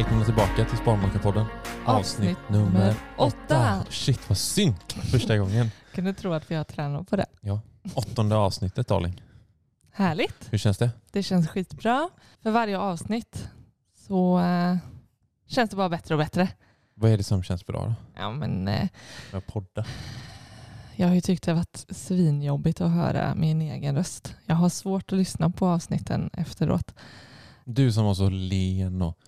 [0.00, 1.46] Välkomna tillbaka till Sparmakarpodden.
[1.86, 3.84] Avsnitt nummer åtta.
[3.90, 4.74] Shit vad synd.
[4.88, 5.70] Första gången.
[5.94, 7.26] Kan du tro att vi har tränat på det?
[7.94, 9.22] Åttonde avsnittet darling.
[9.92, 10.48] Härligt.
[10.50, 10.90] Hur känns det?
[11.10, 12.08] Det känns skitbra.
[12.42, 13.48] För varje avsnitt
[14.06, 14.76] så eh,
[15.46, 16.48] känns det bara bättre och bättre.
[16.94, 17.94] Vad är det som känns bra då?
[18.16, 18.88] Ja, men, eh,
[19.32, 19.84] Med podda?
[20.96, 24.34] jag har ju tyckt det har varit svinjobbigt att höra min egen röst.
[24.46, 26.94] Jag har svårt att lyssna på avsnitten efteråt.
[27.64, 29.18] Du som har så len och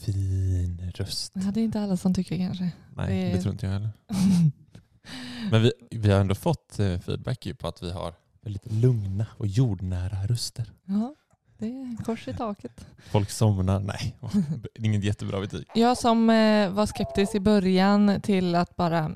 [0.00, 1.32] fin röst.
[1.34, 2.70] Ja, det är inte alla som tycker kanske.
[2.96, 3.90] Nej, Det- det tror inte jag heller.
[5.50, 9.46] Men vi, vi har ändå fått eh, feedback på att vi har väldigt lugna och
[9.46, 10.72] jordnära röster.
[10.84, 11.14] Ja,
[11.58, 12.86] det är kors i taket.
[13.10, 13.80] Folk somnar.
[13.80, 14.16] Nej,
[14.78, 15.64] inget jättebra betyg.
[15.74, 19.12] Jag som eh, var skeptisk i början till att bara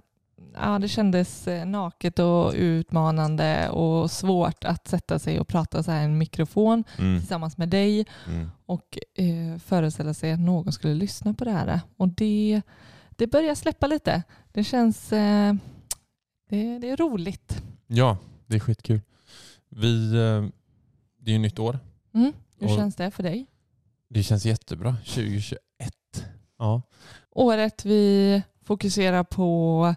[0.60, 5.90] Ja, det kändes eh, naket och utmanande och svårt att sätta sig och prata så
[5.90, 7.18] här i en mikrofon Mm.
[7.20, 8.50] tillsammans med dig Mm.
[8.66, 11.80] och eh, föreställa sig att någon skulle lyssna på det här.
[11.96, 12.62] Och det,
[13.10, 14.22] det börjar släppa lite.
[14.52, 15.54] Det känns eh,
[16.48, 17.62] det, det är roligt.
[17.86, 19.00] Ja, det är skitkul.
[19.68, 20.44] Vi, eh,
[21.18, 21.78] det är ju nytt år.
[22.14, 22.32] Mm.
[22.58, 23.46] Hur Och- känns det för dig?
[24.08, 24.96] Det känns jättebra.
[25.06, 25.58] 2021.
[26.58, 26.82] Ja.
[27.30, 29.94] Året vi fokuserar på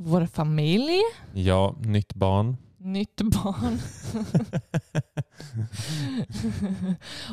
[0.00, 1.00] vår familj,
[1.34, 2.56] ja, nytt barn.
[2.78, 3.78] nytt barn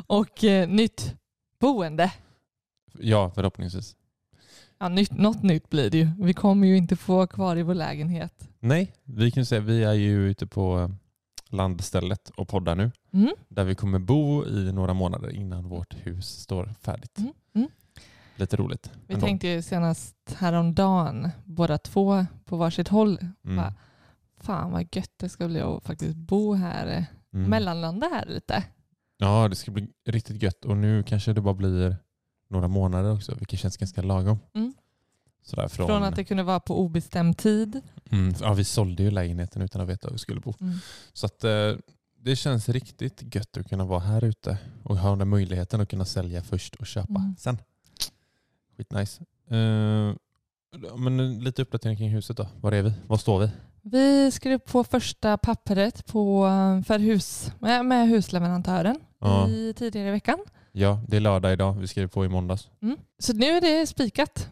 [0.08, 1.16] och eh, nytt
[1.60, 2.12] boende.
[3.00, 3.96] ja, förhoppningsvis.
[4.80, 6.10] Ja, nytt, något nytt blir det ju.
[6.20, 8.50] Vi kommer ju inte få vara kvar i vår lägenhet.
[8.60, 10.90] Nej, vi kan säga vi är ju ute på eh,
[11.50, 12.92] landstället och poddar nu.
[13.14, 13.32] Mm.
[13.48, 17.18] Där vi kommer bo i några månader innan vårt hus står färdigt.
[17.18, 17.68] Mm, mm.
[18.36, 18.92] Lite roligt.
[19.08, 19.26] Vi ändå.
[19.26, 23.56] tänkte ju senast häromdagen, båda två på varsitt håll, Mm.
[23.58, 23.74] bara,
[24.38, 27.04] fan vad gött det ska bli att faktiskt bo här, eh,
[27.34, 27.50] Mm.
[27.50, 28.64] mellanlanda här lite.
[29.18, 30.66] Ja, det ska bli riktigt gött.
[30.66, 31.96] Och nu kanske det bara blir
[32.50, 34.40] några månader också, vilket känns ganska lagom.
[34.54, 34.74] Mm.
[35.44, 37.82] Sådär från, Från att det kunde vara på obestämd tid.
[38.12, 40.54] mm, ja, vi sålde ju lägenheten utan att veta var vi skulle bo.
[40.62, 40.78] Mm.
[41.14, 41.74] Så att, eh,
[42.20, 46.06] det känns riktigt gött att kunna vara här ute och ha den möjligheten att kunna
[46.06, 47.36] sälja först och köpa Mm.
[47.40, 47.58] sen.
[48.78, 49.22] Skitnice.
[49.52, 50.16] Uh,
[50.98, 52.48] men lite uppdatering kring huset då.
[52.62, 52.94] Var är vi?
[53.08, 53.50] Var står vi?
[53.82, 59.50] Vi skrev på första pappret på, eh, för hus, med, med husleverantören Ja.
[59.50, 60.38] i, tidigare i veckan.
[60.72, 61.74] ja, det är lördag idag.
[61.74, 62.70] Vi skrev på i måndags.
[62.82, 62.98] Mm.
[63.20, 64.50] Så nu är det spikat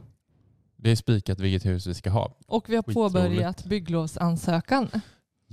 [0.77, 2.33] Det är spikat vilket hus vi ska ha.
[2.47, 3.13] och vi har Skitroligt.
[3.13, 4.89] påbörjat bygglovsansökan.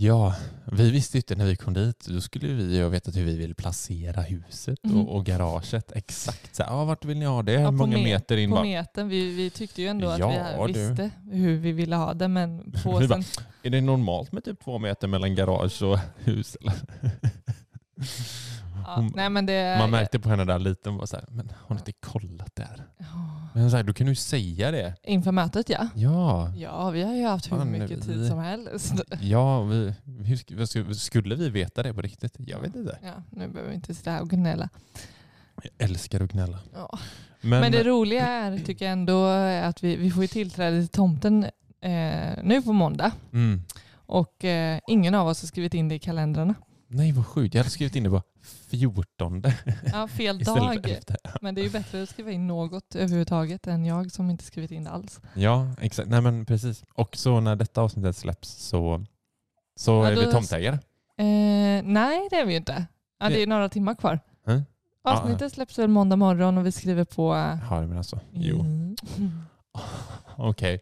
[0.02, 0.34] Ja,
[0.72, 2.06] vi visste inte när vi kom dit.
[2.08, 4.98] Då skulle vi ju ha vetat hur vi vill placera huset Mm.
[5.00, 5.92] och, och garaget.
[5.92, 6.56] Exakt.
[6.56, 7.52] Så, här, ja, vart vill ni ha det?
[7.52, 8.50] Ja, Hur på många me- meter in?
[8.50, 9.08] På Bara, metern.
[9.08, 10.78] Vi, vi tyckte ju ändå att Ja, vi du.
[10.88, 13.22] visste hur vi ville ha det men på Vi bara,
[13.62, 16.56] Är det normalt med typ två meter mellan garage och hus?
[18.00, 18.82] Eller?
[18.86, 21.52] ja, Hon- nej, det, Man märkte på henne där lite, hon var så här, men
[21.56, 22.86] har ni inte kollat här?
[22.98, 23.06] Ja.
[23.54, 24.94] Men så här, då kan du ju säga det.
[25.02, 25.88] Inför mötet ja.
[25.94, 28.94] Ja, Ja, vi har ju haft hur Fan, mycket vi- tid som helst.
[29.20, 29.94] ja vi,
[30.24, 32.34] hur, skulle- skulle vi veta det på riktigt?
[32.38, 32.98] Jag vet inte.
[33.02, 34.68] Ja, nu behöver vi inte sitta här och gnälla.
[35.62, 36.58] Jag älskar att gnälla.
[36.74, 36.98] Ja.
[37.40, 40.80] Men, Men, det roliga är, tycker jag ändå, är att vi, vi får ju tillträde
[40.80, 41.44] till tomten
[41.80, 43.12] eh, nu på måndag.
[43.32, 43.62] mm,
[43.92, 46.54] Och eh, ingen av oss har skrivit in det i kalendrarna.
[46.90, 48.22] Nej vad sjukt, jag hade skrivit in det på
[48.70, 49.42] 14
[49.92, 50.86] Ja, fel dag.
[51.40, 54.70] Men det är ju bättre att skriva in något överhuvudtaget än jag som inte skrivit
[54.70, 55.20] in det alls.
[55.34, 56.08] Ja, exakt.
[56.08, 56.84] Nej men precis.
[56.94, 59.04] Och så när detta avsnittet släpps så,
[59.76, 60.74] så Ja, är vi tomtägare.
[61.16, 62.86] Eh, nej, det är vi inte.
[63.18, 64.20] Ja, det är några timmar kvar.
[64.46, 64.62] Hm?
[65.02, 67.34] Avsnittet släpps väl måndag morgon och vi skriver på...
[67.34, 68.20] eh, Ja, men alltså.
[68.32, 68.96] Jo, Mm.
[70.36, 70.80] okej.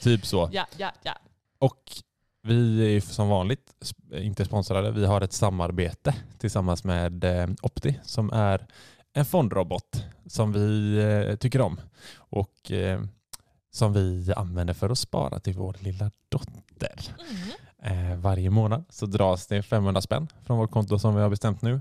[0.00, 0.48] Typ så.
[0.52, 1.12] Ja, ja, ja.
[1.58, 1.82] Och
[2.42, 3.72] vi är som vanligt
[4.12, 4.90] inte sponsrade.
[4.90, 8.66] Vi har ett samarbete tillsammans med eh, Opti som är
[9.12, 11.80] en fondrobot som vi eh, tycker om
[12.16, 13.02] och eh,
[13.70, 17.16] som vi använder för att spara till vår lilla dotter.
[17.84, 18.20] Mm.
[18.20, 21.80] Varje månad så dras det 500 spänn från vårt konto som vi har bestämt nu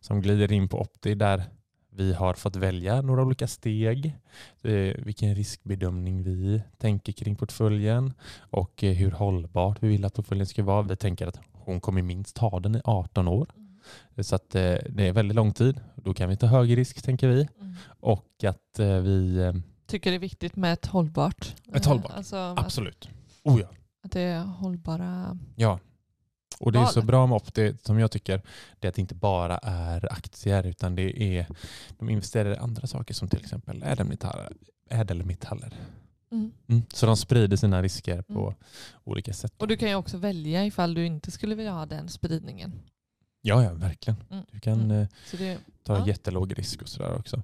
[0.00, 1.44] som glider in på Opti där
[1.94, 4.18] vi har fått välja några olika steg,
[4.62, 10.46] eh, vilken riskbedömning vi tänker kring portföljen och eh, hur hållbart vi vill att portföljen
[10.46, 10.82] ska vara.
[10.82, 13.48] Vi tänker att hon kommer minst ha den i 18 år.
[14.20, 15.80] Så att eh, det är väldigt lång tid.
[15.94, 17.48] Då kan vi ta hög risk tänker vi.
[17.60, 17.74] Mm.
[18.00, 19.52] Och att vi...
[19.86, 21.54] Tycker det är viktigt med ett hållbart.
[21.74, 22.12] Ett hållbart.
[22.12, 23.08] Alltså att, absolut.
[23.42, 23.66] Oh ja.
[24.04, 25.38] att det är hållbara...
[25.56, 25.78] Ja.
[26.62, 28.42] Och det är så bra med Opti som jag tycker
[28.80, 31.46] det är att det inte bara är aktier utan det är
[31.98, 34.52] de investerar i andra saker som till exempel ädelmetaller.
[34.90, 35.74] ädelmetaller.
[36.32, 36.52] Mm.
[36.68, 36.82] Mm.
[36.92, 38.54] Så de sprider sina risker på Mm.
[39.04, 39.52] olika sätt.
[39.58, 42.72] Och du kan ju också välja ifall du inte skulle vilja ha den spridningen.
[43.42, 44.24] Ja, ja, verkligen.
[44.30, 44.44] Mm.
[44.50, 44.90] Du kan Mm.
[45.02, 46.06] eh, det, ta Ja.
[46.06, 47.42] jättelåg risk och sådär också.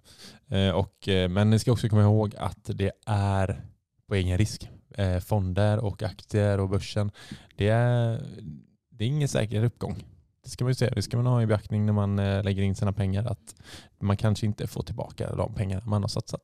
[0.49, 3.63] Eh, och, eh, men ni ska också komma ihåg att det är
[4.07, 4.69] på egen risk.
[4.95, 7.11] Eh, fonder och aktier och börsen,
[7.57, 8.23] det är,
[8.99, 10.05] det är ingen säker uppgång.
[10.45, 10.91] Det ska man ju säga.
[10.95, 13.25] Det ska man ha i beaktning när man eh, lägger in sina pengar.
[13.25, 13.55] Att
[14.01, 16.41] man kanske inte får tillbaka de pengar man har satsat.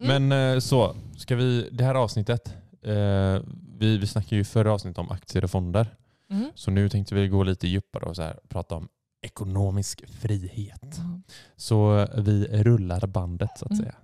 [0.00, 0.28] Mm.
[0.28, 3.40] Men eh, så, ska vi, det här avsnittet, eh,
[3.78, 5.86] vi, vi snackade ju förra avsnittet om aktier och fonder.
[6.30, 6.50] Mm.
[6.54, 8.88] Så nu tänkte vi gå lite djupare och så här, prata om
[9.22, 10.96] ekonomisk frihet.
[10.96, 11.20] Ja.
[11.56, 13.82] Så vi rullar bandet så att Mm.
[13.84, 13.94] säga.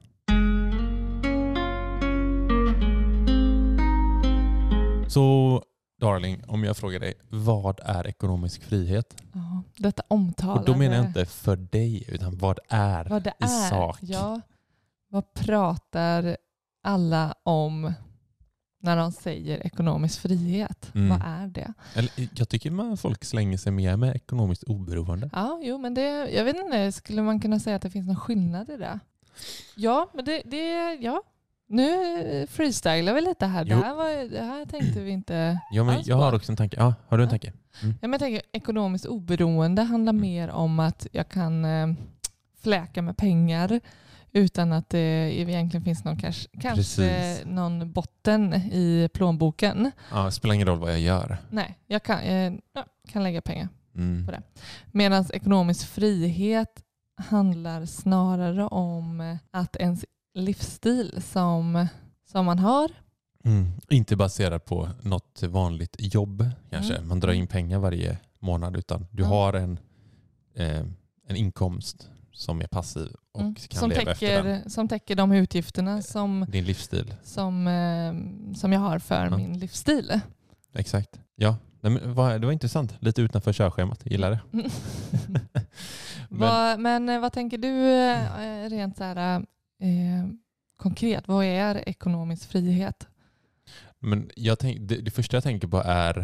[5.09, 5.63] Så
[6.01, 9.23] darling, om jag frågar dig, vad är ekonomisk frihet?
[9.33, 10.61] Ja, detta omtalade...
[10.61, 13.71] Och då menar jag inte för dig, utan vad är vad det i är.
[13.71, 13.99] sak?
[14.01, 14.41] Ja,
[15.09, 16.37] vad pratar
[16.83, 17.93] alla om
[18.83, 20.95] när de säger ekonomisk frihet?
[20.95, 21.09] Mm.
[21.09, 21.73] Vad är det?
[21.95, 25.31] Eller, jag tycker man folk slänger sig mer med ekonomiskt oberoende.
[25.33, 28.17] Ja, jo, men det, jag vet inte, skulle man kunna säga att det finns någon
[28.17, 29.01] skillnad i det?
[29.77, 31.23] Ja, men det, det ja.
[31.71, 33.65] Nu freestylar vi lite här.
[33.65, 36.57] Det här, var, det här tänkte vi inte Ja, men alls jag har också en
[36.57, 36.77] tanke.
[36.77, 37.31] Ja, har du en Ja.
[37.31, 37.53] tanke?
[37.83, 40.21] Ja, men jag tänker, ekonomiskt oberoende handlar Mm.
[40.23, 41.87] mer om att jag kan eh,
[42.63, 43.81] fläka med pengar
[44.33, 44.99] utan att det
[45.41, 49.91] egentligen finns någon kanske, kanske någon botten i plånboken.
[50.13, 51.37] Ja, det spelar ingen roll vad jag gör.
[51.51, 52.53] Nej, jag kan, eh,
[53.09, 53.69] kan lägga pengar.
[53.95, 54.27] Mm.
[54.27, 54.43] På det.
[54.93, 56.83] Medan ekonomisk frihet
[57.29, 60.05] handlar snarare om att ens
[60.35, 61.87] livsstil som,
[62.33, 62.91] som man har
[63.45, 63.69] Mm.
[63.91, 66.95] Inte baserat på något vanligt jobb kanske.
[66.97, 67.09] Mm.
[67.09, 69.29] Man drar in pengar varje månad utan du Ja.
[69.29, 69.79] har en,
[70.55, 70.81] eh,
[71.27, 74.57] en inkomst som är passiv och mm, kan som, leva efter den.
[74.59, 77.15] täcker, som täcker de utgifterna som, Din livsstil.
[77.23, 78.15] som, eh,
[78.55, 79.37] som jag har för Ja.
[79.37, 80.21] min livsstil.
[80.75, 81.21] Exakt.
[81.37, 82.95] Ja, det var intressant.
[82.99, 84.01] Lite utanför körschemat.
[84.07, 84.41] Gillar det.
[84.53, 84.71] Mm.
[86.29, 89.45] Men- vad, men eh, vad tänker du eh, rent så här,
[89.81, 90.29] eh,
[90.77, 91.29] konkret?
[91.29, 93.07] Vad är ekonomisk frihet?
[93.99, 96.19] Men jag tänk, det, det första jag tänker på är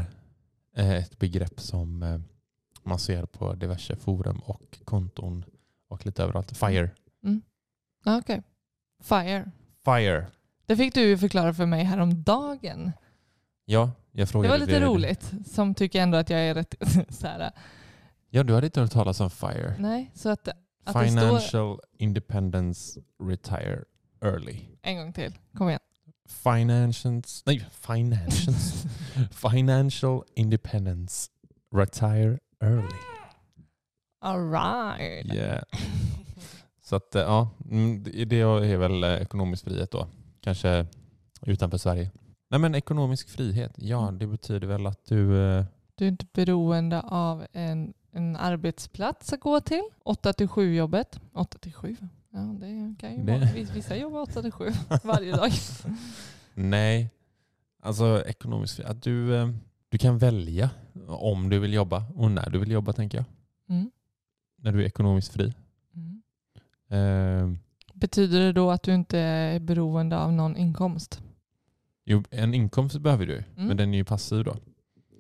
[0.77, 2.21] eh, ett begrepp som eh,
[2.83, 5.45] man ser på diverse forum och konton
[5.89, 6.57] och lite överallt.
[6.57, 6.91] FIRE.
[8.05, 8.43] Ah, Okej.
[9.03, 9.51] Fire.
[9.85, 10.27] FIRE.
[10.67, 12.93] Det fick du förklara för mig häromdagen.
[13.65, 15.33] Ja, jag Det frågade var lite det- roligt.
[15.47, 16.75] Som tycker ändå att jag är rätt
[17.15, 17.51] så här.
[18.31, 19.77] Ja, du hade inte hört talas om FIRE.
[19.79, 20.49] Nej, så att,
[20.87, 23.85] att det står Financial Independence Retire
[24.21, 24.61] Early.
[24.83, 25.39] en gång till.
[25.55, 25.81] Kom igen.
[26.29, 28.85] Financials, nej, financials,
[29.51, 31.31] Financial Independence
[31.75, 32.97] Retire Early.
[34.21, 35.35] All right.
[35.35, 35.63] Yeah.
[36.83, 40.09] Så att eh, ja, mm, det det är väl eh, ekonomisk frihet då.
[40.41, 40.87] Kanske
[41.47, 42.11] utanför Sverige.
[42.51, 44.19] Nej men ekonomisk frihet, ja Mm.
[44.19, 45.43] det betyder väl att du...
[45.51, 49.83] eh, Du är inte beroende av en, en arbetsplats att gå till.
[50.05, 51.21] 8 till 7 jobbet.
[51.33, 51.97] 8 till 7.
[52.31, 53.39] Ja, det kan ju vara.
[53.39, 54.65] Vis- Vissa jobbar 8 till 7
[55.05, 55.51] varje dag.
[56.55, 57.11] Nej,
[57.83, 58.91] alltså ekonomisk frihet.
[58.91, 59.49] Att du, eh,
[59.89, 60.71] du kan välja
[61.07, 63.25] om du vill jobba och när du vill jobba tänker jag.
[63.77, 63.91] Mm.
[64.59, 65.55] När du är ekonomiskt fri.
[65.95, 66.23] Mm.
[66.89, 67.59] Eh,
[67.95, 71.21] Betyder det då att du inte är beroende av någon inkomst?
[72.05, 73.69] jo, en inkomst behöver du, Mm.
[73.69, 74.57] men den är ju passiv då.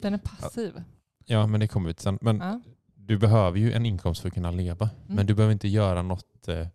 [0.02, 0.82] Den är passiv.
[1.24, 2.18] Ja, men det kommer vi till sen.
[2.22, 2.60] Men Ja.
[3.06, 4.90] Du behöver ju en inkomst för att kunna leva.
[5.04, 5.16] Mm.
[5.16, 6.48] Men du behöver inte göra något...
[6.48, 6.66] Eh,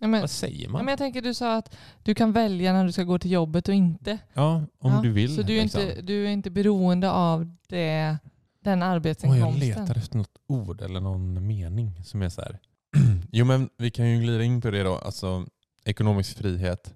[0.00, 0.84] Ja, men, vad säger ja, man?
[0.84, 3.68] men jag tänker du sa att du kan välja när du ska gå till jobbet
[3.68, 4.18] och inte.
[4.34, 5.36] Ja, om Ja, du vill.
[5.36, 5.80] Så du är, liksom.
[5.82, 8.18] inte, du är inte beroende av det,
[8.60, 9.68] den Oj, jag arbetsinkomsten?
[9.68, 12.58] letar efter något ord eller någon mening som är så här.
[13.32, 14.94] jo, men vi kan ju glida in på det då.
[14.98, 15.46] Alltså
[15.84, 16.94] ekonomisk frihet.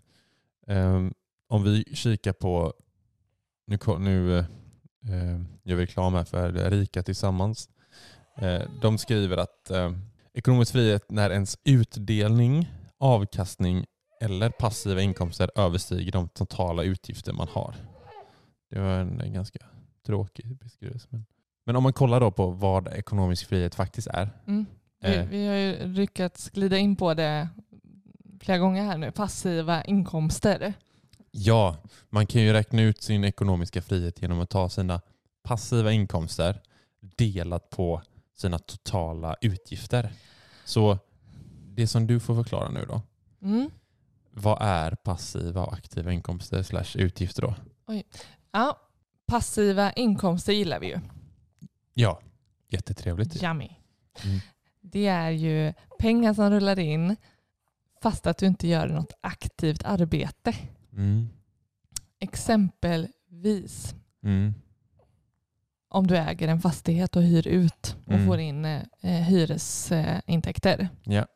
[0.66, 1.14] Ehm,
[1.48, 2.74] om vi kikar på,
[3.66, 4.44] nu, nu eh,
[5.64, 7.68] gör vi reklam här för Rika Tillsammans.
[8.40, 9.92] Eh, de skriver att eh,
[10.34, 13.86] ekonomisk frihet när ens utdelning, avkastning
[14.20, 17.74] eller passiva inkomster överstiger de totala utgifter man har.
[18.70, 19.58] Det var en, ganska
[20.06, 21.00] tråkig beskrivning.
[21.08, 21.24] Men,
[21.66, 24.30] men om man kollar då på vad ekonomisk frihet faktiskt är.
[24.46, 24.66] Mm.
[25.02, 25.26] Vi, Eh.
[25.26, 27.48] vi har ju lyckats glida in på det
[28.40, 29.12] flera gånger här nu.
[29.12, 30.74] Passiva inkomster.
[31.30, 31.76] Ja,
[32.08, 35.00] man kan ju räkna ut sin ekonomiska frihet genom att ta sina
[35.42, 36.60] passiva inkomster
[37.00, 38.02] delat på
[38.40, 40.12] sina totala utgifter.
[40.64, 40.98] Så
[41.74, 43.02] det som du får förklara nu då.
[43.42, 43.70] Mm.
[44.30, 47.54] Vad är passiva och aktiva inkomster slash utgifter då?
[48.52, 48.80] Ja,
[49.26, 51.00] passiva inkomster gillar vi ju.
[51.94, 52.20] Ja,
[52.68, 53.42] jättetrevligt.
[53.42, 53.70] Yummy.
[54.24, 54.40] Mm.
[54.80, 57.16] Det är ju pengar som rullar in
[58.02, 60.54] fast att du inte gör något aktivt arbete.
[60.92, 61.28] Mm.
[62.18, 64.54] Exempelvis Mm.
[65.90, 68.26] Om du äger en fastighet och hyr ut och Mm.
[68.26, 70.88] får in eh, hyresintäkter.
[71.02, 71.26] Ja.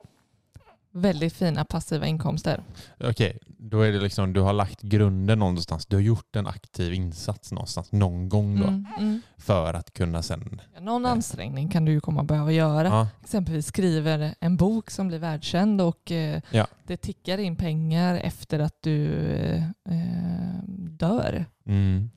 [0.96, 2.62] Väldigt fina passiva inkomster.
[3.00, 5.86] Okej, då är det liksom du har lagt grunden någonstans.
[5.86, 9.20] Du har gjort en aktiv insats någonstans någon gång då Mm, mm.
[9.36, 10.60] för att kunna sen...
[10.74, 12.88] Ja, någon ansträngning kan du ju komma behöva göra.
[12.88, 16.66] Ja, Exempelvis skriver en bok som blir världskänd och eh, Ja.
[16.86, 21.46] det tickar in pengar efter att du eh, eh, dör.
[21.66, 22.10] mm.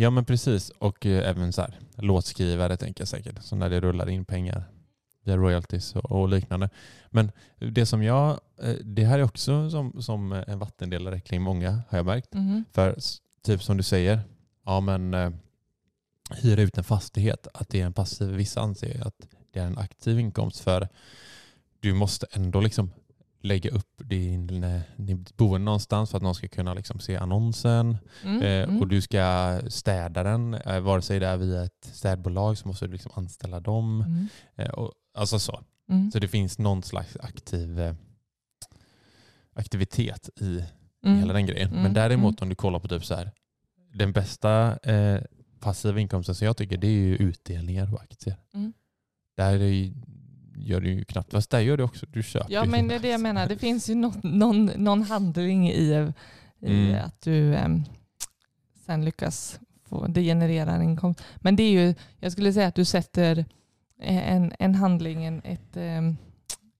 [0.00, 0.70] Ja men precis.
[0.70, 3.42] Och eh, även så här, låtskrivare tänker jag säkert.
[3.42, 4.64] Så när det rullar in pengar
[5.24, 6.68] via royalties och, liknande.
[7.10, 8.40] Men det som jag...
[8.62, 12.34] eh, Det här är också som, som en vattendelare kring många har jag märkt.
[12.34, 12.64] Mhm.
[12.72, 12.96] För
[13.42, 14.20] typ som du säger,
[14.64, 15.30] ja men eh,
[16.30, 19.78] hyra ut en fastighet, att det är en passiv, vissa anser att det är en
[19.78, 20.88] aktiv inkomst för
[21.80, 22.90] du måste ändå liksom
[23.42, 27.96] lägga upp din, eh, ditt boende någonstans för att någon ska kunna liksom se annonsen
[28.24, 28.80] Mm, eh, mm.
[28.80, 30.54] och du ska städa den.
[30.54, 34.00] Eh, vare sig det är via ett städbolag så måste du liksom anställa dem.
[34.00, 35.60] Mm, Eh, och, alltså så.
[35.88, 37.94] mm, Så det finns någon slags aktiv eh,
[39.52, 40.64] aktivitet i
[41.04, 41.18] mm.
[41.18, 41.70] hela den grejen.
[41.70, 43.30] Mm, Men däremot om du kollar på typ så här,
[43.94, 45.20] den bästa eh,
[45.60, 48.36] passiva inkomsten som jag tycker det är ju utdelningar på aktier.
[49.36, 49.92] Där är
[50.66, 52.98] gör du ju knappt, fast där gör du också, du köper Ja men det är
[53.00, 53.48] det jag menar.
[53.48, 56.12] Det finns ju någon, någon, någon handling i, i
[56.66, 57.04] Mm.
[57.04, 57.84] att du em,
[58.86, 61.22] sen lyckas få, det genererar en inkomst.
[61.36, 63.38] Men det är ju, jag skulle säga att du sätter
[64.02, 66.16] eh, en, en handling, en, ett, em,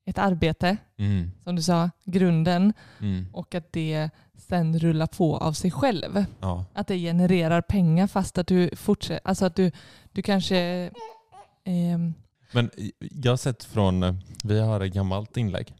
[0.04, 5.52] ett arbete, Mm, som du sa, grunden mm, och att det sen rullar på av
[5.52, 6.24] sig själv.
[6.40, 6.64] ja.
[6.72, 9.70] Att det genererar pengar fast att du fortsätter, alltså att du,
[10.12, 10.90] du kanske
[11.64, 12.14] em,
[12.52, 14.14] Men jag har sett från, eh,
[14.44, 15.74] vi har ett gammalt inlägg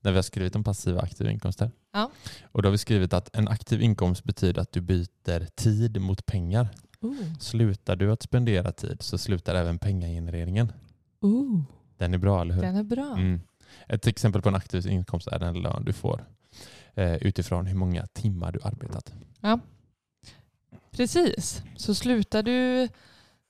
[0.00, 1.70] där vi har skrivit om passiva och aktiva inkomster.
[1.92, 2.10] Ja.
[2.44, 6.26] Och då har vi skrivit att en aktiv inkomst betyder att du byter tid mot
[6.26, 6.68] pengar.
[7.00, 10.72] ooh, Slutar du att spendera tid så slutar även pengagenereringen.
[11.20, 11.62] ooh,
[11.96, 12.62] Den är bra, eller hur?
[12.62, 13.12] den är bra.
[13.16, 13.40] Mm.
[13.88, 16.24] Ett exempel på en aktiv inkomst är den lön du får
[16.94, 19.12] eh, utifrån hur många timmar du arbetat.
[20.90, 22.88] Precis, så slutar du,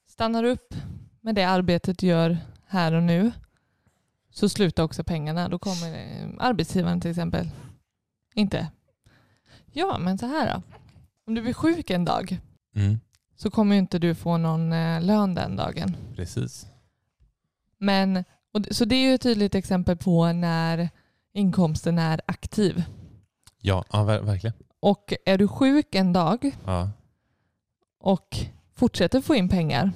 [0.09, 0.75] stannar upp
[1.21, 2.38] med det arbetet du gör
[2.73, 3.33] här och nu
[4.31, 5.49] så slutar också pengarna.
[5.49, 7.50] Då kommer eh, arbetsgivaren till exempel
[8.35, 8.69] inte.
[9.73, 10.62] Ja, men så här då.
[11.26, 12.38] Om du blir sjuk en dag
[12.75, 13.00] Mm.
[13.37, 15.97] så kommer inte du få någon eh, lön den dagen.
[16.17, 16.67] Precis.
[17.79, 18.25] Men,
[18.55, 20.91] och, så det är ju ett tydligt exempel på när
[21.33, 22.85] inkomsten är aktiv.
[23.61, 24.55] Ja, ja ver- verkligen.
[24.81, 26.91] Och är du sjuk en dag Ja.
[28.00, 28.37] och
[28.75, 29.93] fortsätter få in pengar.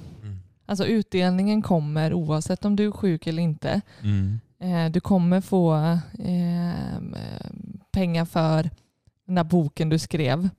[0.69, 3.81] Alltså utdelningen kommer oavsett om du är sjuk eller inte.
[4.01, 4.39] Mm.
[4.59, 5.75] Eh, du kommer få
[6.19, 6.99] eh,
[7.91, 8.69] pengar för
[9.25, 10.49] den där boken du skrev.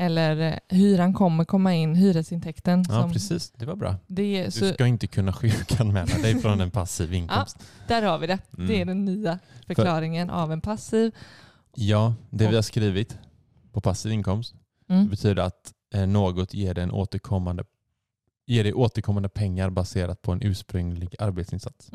[0.00, 2.84] Eller eh, hyran kommer komma in, hyresintäkten.
[2.88, 3.50] Ja, som precis.
[3.50, 3.96] Det var bra.
[4.06, 7.58] det Du så, ska inte kunna sjukanmäla dig från en passiv inkomst.
[7.88, 8.38] där har vi det.
[8.58, 8.68] Mm.
[8.68, 11.14] Det är den nya förklaringen av en passiv.
[11.74, 13.18] Ja, det vi har skrivit
[13.72, 14.54] på passiv inkomst
[14.90, 15.08] Mm.
[15.08, 17.64] betyder att eh, något ger dig, en återkommande,
[18.48, 21.90] ger dig återkommande pengar baserat på en ursprunglig arbetsinsats.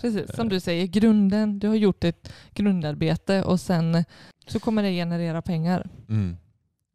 [0.00, 4.04] Precis, som du säger, grunden, du har gjort ett grundarbete och sen
[4.46, 5.88] så kommer det generera pengar.
[6.08, 6.36] Mm.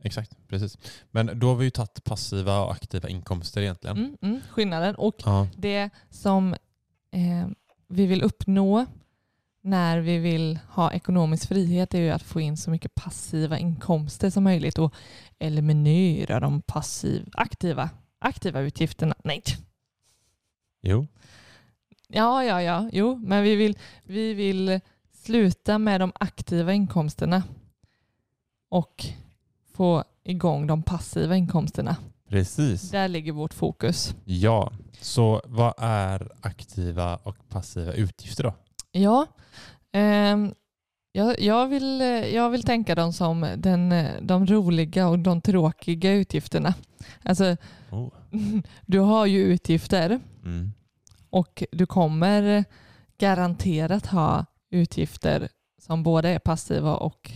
[0.03, 0.77] Exakt, precis.
[1.11, 3.97] Men då har vi ju tagit passiva och aktiva inkomster egentligen.
[3.97, 4.95] Mm, mm, skillnaden.
[4.95, 5.47] Och Ja.
[5.57, 6.53] det som
[7.11, 7.47] eh,
[7.87, 8.85] vi vill uppnå
[9.61, 14.29] när vi vill ha ekonomisk frihet är ju att få in så mycket passiva inkomster
[14.29, 14.93] som möjligt och
[15.39, 17.89] eliminera de passiv, aktiva,
[18.19, 19.15] aktiva utgifterna.
[19.23, 19.43] Nej.
[20.81, 21.07] Jo.
[22.07, 24.79] Ja, ja, ja, jo, men vi vill, vi vill
[25.11, 27.43] sluta med de aktiva inkomsterna
[28.69, 29.05] och
[29.73, 31.95] få igång de passiva inkomsterna.
[32.29, 32.91] Precis.
[32.91, 34.15] Där ligger vårt fokus.
[34.25, 34.71] Ja,
[35.01, 38.53] så vad är aktiva och passiva utgifter då?
[38.91, 39.25] Ja,
[39.91, 40.53] ehm,
[41.11, 45.41] jag, jag, vill, eh, jag vill tänka dem som den, eh, de roliga och de
[45.41, 46.73] tråkiga utgifterna.
[47.23, 47.57] Alltså,
[47.91, 48.09] Oh.
[48.85, 50.71] du har ju utgifter Mm.
[51.29, 52.65] och du kommer
[53.17, 55.49] garanterat ha utgifter
[55.81, 57.31] som både är passiva och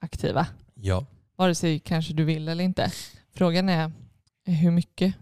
[0.00, 0.46] aktiva.
[0.74, 1.04] Ja.
[1.36, 2.90] Vare sig kanske du vill eller inte.
[3.34, 3.92] Frågan är
[4.44, 5.14] hur mycket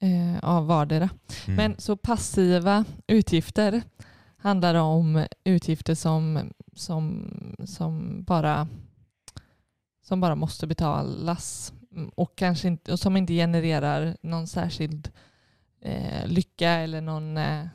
[0.00, 1.10] eh, av vardera.
[1.46, 1.56] Mm.
[1.56, 3.82] Men så passiva utgifter
[4.38, 7.30] handlar om utgifter som, som,
[7.64, 8.68] som, bara,
[10.02, 11.72] som bara måste betalas
[12.14, 15.10] och, kanske inte, och som inte genererar någon särskild
[15.82, 17.66] eh, lycka eller någon eh,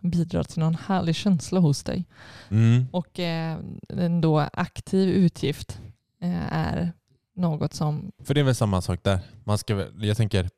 [0.00, 2.04] bidrar till någon härlig känsla hos dig.
[2.48, 2.86] Mm.
[2.92, 3.58] Och eh,
[3.88, 5.80] en då aktiv utgift
[6.20, 6.92] eh, är
[7.34, 8.12] något som...
[8.24, 9.18] För det är väl samma sak där.
[9.44, 10.50] Man ska, jag tänker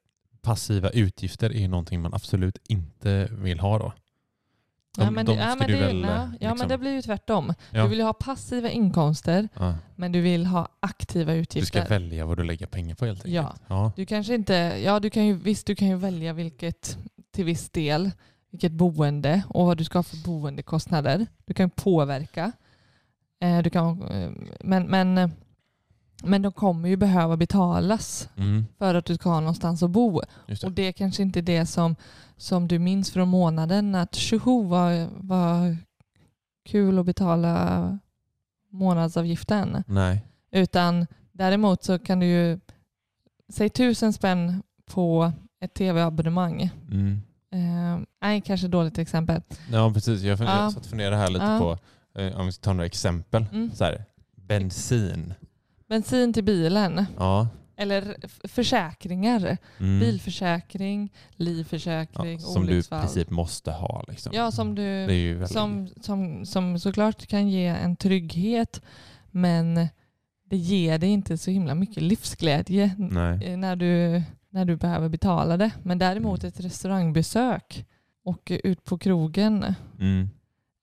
[0.43, 3.93] passiva utgifter är någonting man absolut inte vill ha då.
[4.97, 6.69] De, ja, men, de det, ja, ska men, du det, väl, ja, ja, liksom- men
[6.69, 7.55] det blir ju tvärtom.
[7.71, 7.83] Ja.
[7.83, 9.75] Du vill ju ha passiva inkomster, Ja.
[9.97, 11.81] men du vill ha aktiva Du utgifter.
[11.81, 13.35] ska välja vad du lägger pengar på helt enkelt.
[13.35, 13.55] Ja.
[13.69, 13.93] Ja.
[13.97, 16.99] Du kanske inte, ja du kan ju, visst du kan ju välja vilket
[17.35, 18.11] till viss del,
[18.51, 21.27] vilket boende och vad du ska ha för boendekostnader.
[21.45, 22.53] Du kan påverka.
[23.41, 25.29] Eh, du kan, eh, men, men, eh,
[26.25, 30.21] men de kommer ju behöva betalas Mm, för att du ska ha någonstans att bo.
[30.47, 30.65] det.
[30.65, 31.97] Och det är kanske inte det som,
[32.37, 35.77] som du minns från månaden att tjoho vad, vad
[36.69, 37.99] kul att betala
[38.71, 39.83] månadsavgiften.
[39.87, 40.23] Nej.
[40.51, 42.61] Utan däremot så kan du ju,
[43.49, 46.71] säg tusen spänn på ett tv-abonnemang.
[46.91, 47.23] Mm.
[47.53, 49.43] Eh, nej, kanske dåligt exempel.
[49.73, 50.63] Ja precis, jag, fun- Ja.
[50.63, 51.59] jag satt och funderade här lite Ja.
[51.59, 51.79] på,
[52.21, 53.47] eh, om vi ska ta några exempel.
[53.53, 53.71] Mm.
[53.75, 54.05] Så här,
[54.37, 55.35] bensin.
[55.89, 57.07] Bensin till bilen.
[57.19, 57.49] Ja.
[57.79, 58.17] Eller
[58.49, 59.57] försäkringar.
[59.81, 60.01] Mm.
[60.01, 63.01] Bilförsäkring, ja, livförsäkring, som du i olycksfall.
[63.01, 64.05] princip måste ha.
[64.09, 64.33] Liksom.
[64.35, 65.49] Ja, som du väldigt...
[65.53, 68.83] som, som, som såklart kan ge en trygghet
[69.31, 69.89] men
[70.51, 73.45] det ger dig inte så himla mycket livsglädje Nej.
[73.45, 75.71] eh, när du, när du behöver betala det.
[75.83, 76.49] Men däremot Mm.
[76.49, 77.85] ett restaurangbesök
[78.25, 80.29] och ut på krogen Mm.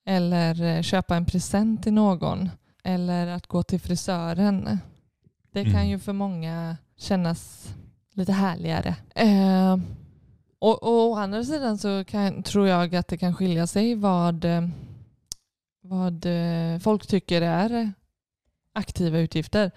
[0.05, 2.49] eller eh, köpa en present till någon
[2.83, 4.79] eller att gå till frisören.
[5.53, 5.87] Det kan Mm.
[5.89, 7.73] ju för många kännas
[8.13, 8.95] lite härligare.
[9.15, 9.77] Eh,
[10.59, 14.45] och, och å andra sidan så kan, tror jag att det kan skilja sig vad,
[15.81, 16.25] vad
[16.81, 17.91] folk tycker är
[18.73, 19.71] aktiva utgifter.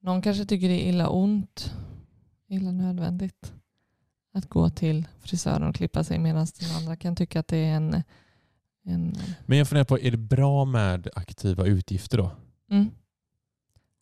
[0.00, 1.74] Någon kanske tycker det är illa ont,
[2.48, 3.52] illa nödvändigt
[4.34, 7.74] att gå till frisören och klippa sig medan den andra kan tycka att det är
[7.76, 8.02] en,
[8.84, 9.16] en
[9.46, 12.30] Men jag funderar på, är det bra med aktiva utgifter då?
[12.70, 12.90] mm.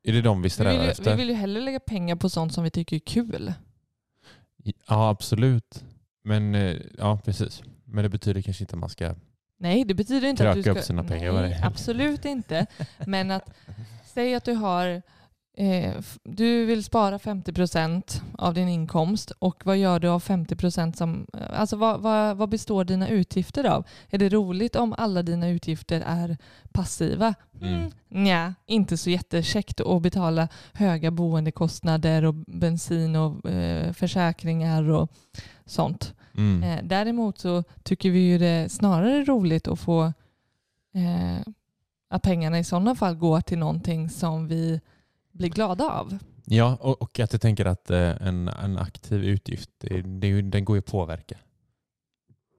[0.06, 1.16] Är det de vi vi, strävar vill ju, vi efter?
[1.16, 3.52] vill ju hellre lägga pengar på sånt som vi tycker är kul.
[4.88, 5.84] Ja, absolut.
[6.24, 7.62] Men eh, ja, precis.
[7.84, 9.14] Men det betyder kanske inte att man ska...
[9.58, 10.70] Nej, det betyder inte att du ska...
[10.70, 12.66] upp sina pengar Nej, absolut inte.
[13.06, 13.50] Men att
[14.04, 15.02] säg att du har
[16.22, 21.26] du vill spara 50% av din inkomst och vad gör du av 50% som...
[21.52, 23.86] Alltså vad, vad, vad består dina utgifter av?
[24.10, 26.36] Är det roligt om alla dina utgifter är
[26.72, 27.34] passiva?
[27.60, 27.74] Mm.
[27.74, 27.92] Mm.
[28.08, 35.10] Nja, inte så jättekäckt att betala höga boendekostnader och bensin och eh, försäkringar och
[35.66, 36.14] sånt.
[36.34, 36.62] Mm.
[36.62, 40.04] Eh, däremot så tycker vi ju det snarare roligt att få
[40.94, 41.52] eh,
[42.08, 44.80] att pengarna i sådana fall går till någonting som vi
[45.36, 46.18] blir glada av.
[46.44, 50.64] Ja, och, och att jag tänker att eh, en, en aktiv utgift, det, det, den
[50.64, 51.36] går ju att påverka.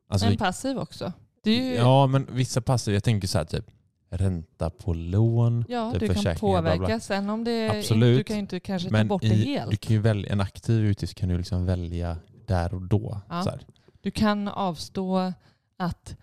[0.09, 1.13] Alltså, en passiv också.
[1.43, 3.65] Det ju, ja, ja, men vissa passiva, jag tänker så här typ
[4.09, 5.63] ränta på lån.
[5.63, 6.85] typ du kan försäkringar, bla, påverka.
[6.85, 6.99] bla.
[6.99, 8.17] Sen om det Absolut.
[8.17, 9.71] du kan ju inte kanske ta Men bort det i, helt.
[9.71, 13.21] du kan ju välja, en aktiv utgift kan du liksom välja där och då.
[13.29, 13.57] Ja.
[14.01, 15.33] Du kan avstå
[15.77, 16.15] att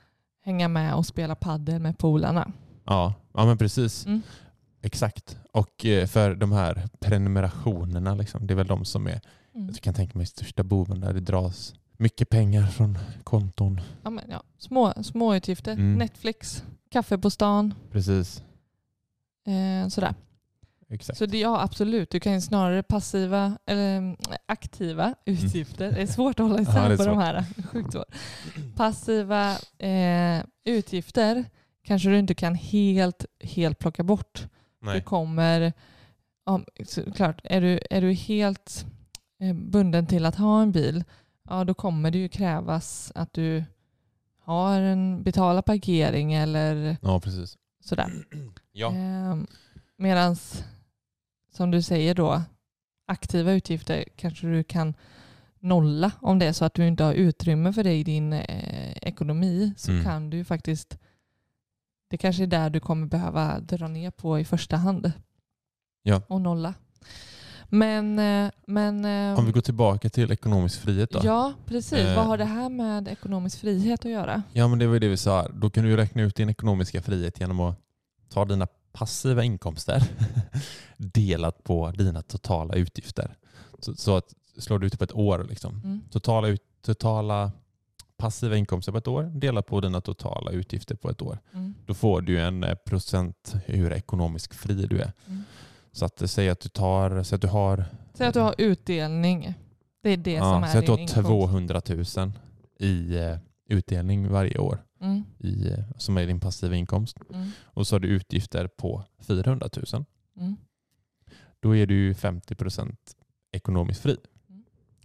[0.44, 2.52] hänga med och spela paddel med polarna.
[2.84, 4.06] Ja, ja, men precis.
[4.06, 4.22] Mm.
[4.84, 5.38] Exakt.
[5.52, 9.20] Och eh, för de här prenumerationerna, liksom, det är väl de som är,
[9.54, 9.66] Mm.
[9.66, 13.80] jag kan tänka mig, största boven där det dras mycket pengar från konton.
[14.02, 14.42] Ja, men, ja.
[14.58, 15.72] Små, små utgifter.
[15.72, 15.94] Mm.
[15.94, 17.74] Netflix, kaffe på stan.
[17.92, 18.42] Precis.
[19.46, 20.14] Eh, sådär.
[20.88, 21.18] Exakt.
[21.18, 22.10] Så det, ja, absolut.
[22.10, 24.16] Du kan ju snarare passiva eller mm,
[24.46, 25.92] aktiva utgifter.
[25.92, 27.44] Det är svårt att hålla Ja, isär är på de här.
[27.72, 28.14] Sjukt svårt.
[28.76, 31.44] Passiva eh, utgifter
[31.84, 34.46] kanske du inte kan helt, helt plocka bort.
[34.84, 35.00] Nej.
[35.02, 35.72] kommer,
[36.46, 38.86] ja, såklart, är du, är du helt
[39.40, 41.04] eh, bunden till att ha en bil,
[41.48, 43.64] ja då kommer det ju krävas att du
[44.38, 47.58] har en betala parkering eller Ja, precis.
[47.84, 48.10] sådär.
[48.76, 48.92] Ja.
[48.94, 49.46] Ehm,
[49.96, 50.64] medans,
[51.52, 52.42] som du säger då,
[53.06, 54.94] aktiva utgifter kanske du kan
[55.58, 58.92] nolla om det är så att du inte har utrymme för det i din eh,
[59.02, 60.04] ekonomi så Mm.
[60.04, 60.98] kan du faktiskt,
[62.14, 65.12] det kanske är där du kommer behöva dra ner på i första hand.
[66.02, 66.22] Ja.
[66.28, 66.74] Och nolla.
[67.68, 71.20] Men, eh, men eh, Om vi går tillbaka till ekonomisk frihet då.
[71.24, 71.98] ja, precis.
[71.98, 72.16] Eh.
[72.16, 74.42] Vad har det här med ekonomisk frihet att göra?
[74.52, 75.48] Ja, men det var ju det vi sa.
[75.48, 77.78] Då kan du räkna ut din ekonomiska frihet genom att
[78.28, 80.02] ta dina passiva inkomster
[80.96, 83.36] delat på dina totala utgifter.
[83.78, 85.80] Så, så att slår du ut det på ett år, liksom.
[85.84, 86.00] Mm.
[86.10, 87.52] totala, ut, totala
[88.16, 91.38] passiva inkomster på ett år delat på dina totala utgifter på ett år.
[91.52, 91.74] Mm.
[91.86, 95.12] Då får du en eh, procent hur ekonomisk fri du är.
[95.26, 95.42] Mm.
[95.92, 98.54] Så att eh, säg att du tar, säg att du har, Säg att du har
[98.58, 99.54] utdelning.
[100.02, 101.28] Det är det som ja, är säg att du har inkomst.
[101.28, 102.32] 200 000
[102.78, 103.36] i eh,
[103.68, 105.24] utdelning varje år Mm.
[105.38, 107.18] i, som är din passiva inkomst.
[107.32, 107.50] Mm.
[107.64, 110.04] och så har du utgifter på 400 000.
[110.36, 110.56] Mm.
[111.60, 112.96] Då är du ju 50%
[113.52, 114.16] ekonomiskt fri.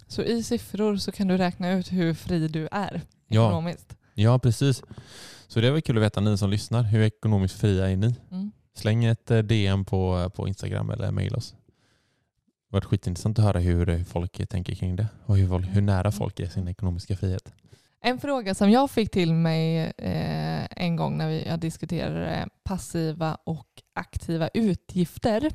[0.10, 3.46] Så i siffror så kan du räkna ut hur fri du är Ja.
[3.48, 3.96] ekonomiskt.
[4.14, 4.84] Ja, precis.
[5.48, 6.84] Så det var kul att veta ni som lyssnar.
[6.84, 8.16] Hur ekonomiskt fria är ni?
[8.32, 8.52] Mm.
[8.76, 11.52] Släng ett eh, DM på, på Instagram eller mail oss.
[11.52, 16.12] Det har varit skitintressant att höra hur folk tänker kring det och hur, hur nära
[16.12, 17.54] folk är sin ekonomiska frihet.
[18.02, 23.38] En fråga som jag fick till mig eh, en gång när vi jag diskuterade passiva
[23.44, 25.52] och aktiva utgifter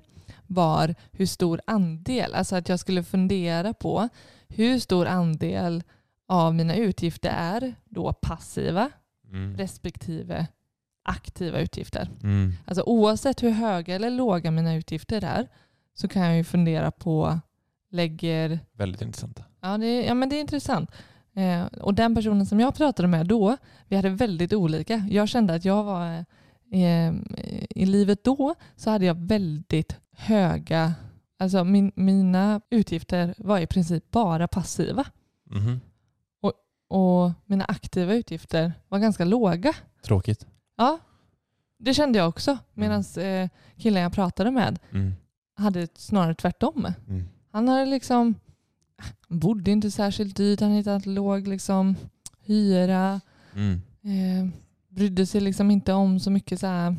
[0.47, 4.09] var hur stor andel, alltså att jag skulle fundera på
[4.49, 5.83] hur stor andel
[6.29, 8.91] av mina utgifter är då passiva
[9.33, 9.57] Mm.
[9.57, 10.47] respektive
[11.03, 12.11] aktiva utgifter.
[12.23, 12.53] Mm.
[12.65, 15.49] Alltså oavsett hur höga eller låga mina utgifter är
[15.95, 17.41] så kan jag ju fundera på,
[17.91, 19.41] lägger Väldigt intressant.
[19.61, 20.91] Ja, det, ja men det är intressant.
[21.35, 23.57] Eh, och den personen som jag pratade med då,
[23.89, 25.07] vi hade väldigt olika.
[25.11, 26.25] Jag kände att jag var
[26.73, 27.13] eh,
[27.71, 30.95] i livet då så hade jag väldigt höga,
[31.45, 35.05] alltså min, mina utgifter var i princip bara passiva.
[35.51, 35.81] Mhm.
[36.89, 39.73] Och mina aktiva utgifter var ganska låga.
[40.05, 40.47] Tråkigt.
[40.77, 40.99] Ja,
[41.79, 42.59] det kände jag också.
[42.75, 45.13] Medan eh, killen jag pratade med Mm.
[45.57, 46.87] hade snarare tvärtom.
[47.09, 47.25] Mm.
[47.51, 48.35] Han hade liksom,
[49.29, 51.97] han bodde inte särskilt dyrt, han hittade låg liksom
[52.41, 53.21] hyra,
[53.55, 53.81] Mm.
[54.03, 54.49] eh,
[54.89, 56.97] brydde sig liksom inte om så mycket så här,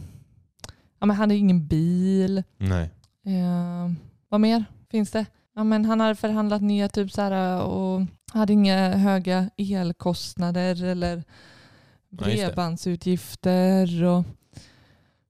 [0.99, 2.89] ja men han hade ingen bil, Nej.
[3.25, 3.91] eh,
[4.29, 5.25] vad mer finns det?
[5.55, 8.01] Ja men han hade förhandlat ner typ så här och
[8.33, 11.15] hade inga höga elkostnader eller
[12.09, 12.25] det.
[12.25, 14.23] bredbandsutgifter och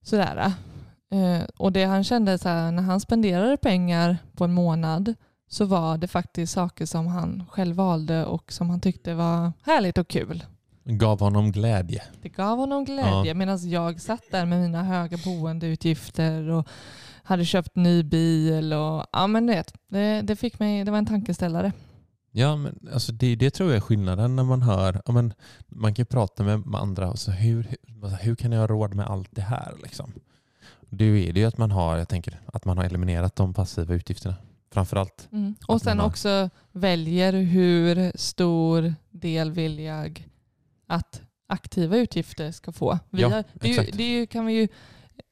[0.04, 0.52] sådär.
[1.12, 5.14] Eh, och det han kände så här, när han spenderade pengar på en månad
[5.48, 9.98] så var det faktiskt saker som han själv valde och som han tyckte var härligt
[9.98, 10.44] och kul.
[10.84, 12.04] Gav honom glädje.
[12.22, 13.34] Det gav honom glädje Ja.
[13.34, 16.68] medan jag satt där med mina höga boendeutgifter och
[17.26, 20.98] hade köpt ny bil och ja men du vet, det, det fick mig, det var
[20.98, 21.72] en tankeställare.
[22.32, 25.34] Ja, men alltså det, det tror jag är skillnaden när man hör, ja, men
[25.68, 29.06] man kan ju prata med, andra, alltså hur, hur, hur kan jag ha råd med
[29.08, 29.74] allt det här?
[29.84, 30.12] Liksom?
[30.90, 33.94] Det är det ju att man har, jag tänker, att man har eliminerat de passiva
[33.94, 34.36] utgifterna.
[34.74, 35.28] Framförallt.
[35.32, 35.56] Mm.
[35.68, 40.28] Och sen har- också väljer hur stor del vill jag
[40.88, 43.00] att aktiva utgifter ska få.
[43.10, 44.68] Vi Ja, har, det ju, det ju, kan vi ju,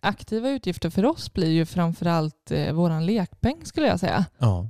[0.04, 4.26] aktiva utgifter för oss blir ju framförallt eh, våran lekpeng skulle jag säga.
[4.38, 4.70] Ja.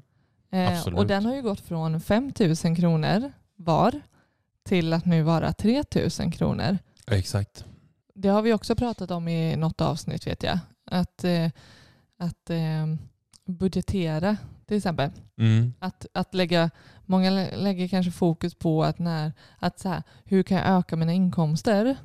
[0.51, 0.99] Eh, Absolut.
[0.99, 2.31] och den har ju gått från 5
[2.65, 4.01] 000 kronor var
[4.63, 5.83] till att nu vara 3
[6.19, 6.77] 000 kronor.
[7.07, 7.65] Exakt.
[8.15, 10.59] Det har vi också pratat om i något avsnitt vet jag.
[10.85, 11.49] Att, eh,
[12.17, 12.85] att eh,
[13.45, 15.09] budgetera till exempel.
[15.37, 15.73] Mm.
[15.79, 16.69] Att, att lägga,
[17.05, 20.95] många lä- lägger kanske fokus på att, när, att så här, hur kan jag öka
[20.95, 21.97] mina inkomster?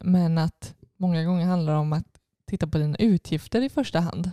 [0.00, 2.06] Men att många gånger handlar det om att
[2.46, 4.30] titta på dina utgifter i första hand.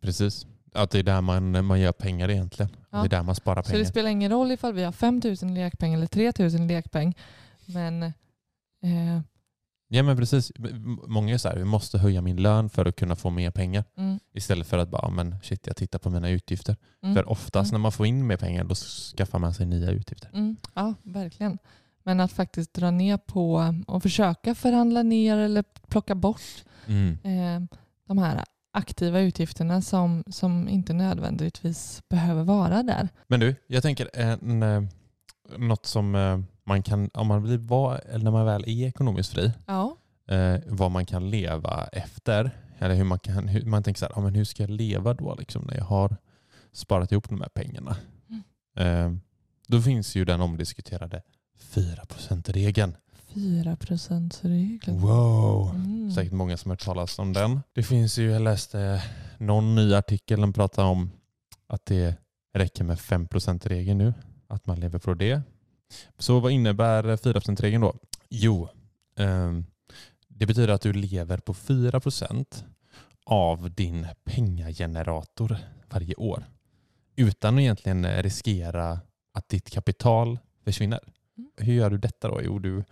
[0.00, 0.46] Precis.
[0.74, 2.76] Att det är där man, man gör pengar egentligen.
[2.90, 2.98] Ja.
[2.98, 3.84] Det är där man sparar Så det pengar.
[3.90, 7.14] spelar ingen roll ifall vi har 5 000 i lekpeng eller 3 000 i lekpeng.
[7.66, 9.20] Men eh,
[9.88, 10.52] Ja men precis.
[11.06, 13.84] Många är så här, vi måste höja min lön för att kunna få mer pengar.
[13.96, 16.76] mm, Istället för att bara, men shit jag tittar på mina utgifter.
[17.02, 17.80] mm, För oftast Mm.
[17.80, 20.30] när man får in mer pengar då skaffar man sig nya utgifter.
[20.32, 21.58] mm, ja, verkligen.
[22.02, 27.18] Men att faktiskt dra ner på och försöka förhandla ner eller plocka bort Mm.
[27.24, 27.76] eh,
[28.08, 33.08] de här aktiva utgifterna som, som inte nödvändigtvis behöver vara där.
[33.26, 34.82] Men du, jag tänker en, eh,
[35.58, 39.32] något som eh, man kan, om man blir, var, eller när man väl är ekonomiskt
[39.32, 39.96] fri, Ja.
[40.28, 42.50] eh, vad man kan leva efter.
[42.78, 45.14] Eller hur man kan, hur, man tänker så här, ja, men hur ska jag leva
[45.14, 46.16] då liksom, när jag har
[46.72, 47.96] sparat ihop de här pengarna?
[48.76, 49.12] Eh,
[49.66, 51.22] då finns ju den omdiskuterade
[51.70, 52.96] 4%-regeln.
[53.34, 53.76] 4
[54.42, 55.00] regeln.
[55.00, 55.70] Wow!
[55.74, 56.12] Mm.
[56.12, 57.60] Säkert många som har hört talas om den.
[57.72, 59.02] Det finns ju, jag läste
[59.38, 61.10] någon ny artikel som pratar om
[61.66, 62.16] att det
[62.54, 64.14] räcker med 5%-regeln nu.
[64.48, 65.42] Att man lever på det.
[66.18, 67.94] Så vad innebär 4%-regeln då?
[68.28, 68.68] Jo,
[69.16, 69.66] ehm,
[70.28, 72.64] det betyder att du lever på 4%
[73.24, 75.56] av din pengagenerator
[75.90, 76.44] varje år.
[77.16, 79.00] Utan att egentligen riskera
[79.32, 81.00] att ditt kapital försvinner.
[81.56, 82.40] Hur gör du detta då?
[82.44, 82.84] Jo, du,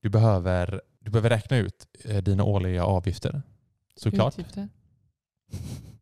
[0.00, 3.42] du, behöver, du behöver räkna ut eh, dina årliga avgifter.
[3.96, 4.38] Såklart.
[4.38, 4.68] Utgifter.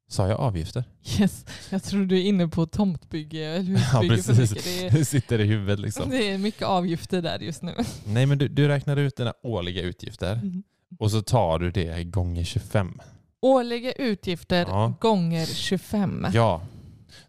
[0.09, 0.85] Sa jag avgifter?
[1.21, 1.45] Yes.
[1.71, 4.65] Jag tror du är inne på tomtbygge eller Ja, husbygge för precis.
[4.65, 6.11] Det är, Det sitter i huvudet liksom.
[6.11, 7.75] det är mycket avgifter där just nu.
[8.07, 10.63] Nej, men du, du räknar ut dina årliga utgifter Mm.
[10.99, 13.01] och så tar du det gånger 25.
[13.41, 14.95] Årliga utgifter Ja.
[15.01, 16.27] gånger 25.
[16.33, 16.63] Ja.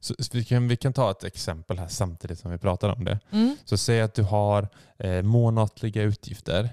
[0.03, 3.19] Så vi kan, vi kan ta ett exempel här samtidigt som vi pratar om det.
[3.31, 3.57] Mm.
[3.65, 6.69] Så säg att du har eh, månatliga utgifter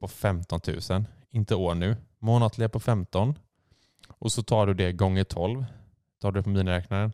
[0.00, 0.60] på 15
[0.90, 1.04] 000.
[1.30, 1.96] Inte år nu.
[2.18, 3.38] Månatliga på 15.
[4.08, 5.64] Och så tar du det gånger 12.
[6.20, 7.12] Tar du på miniräknaren.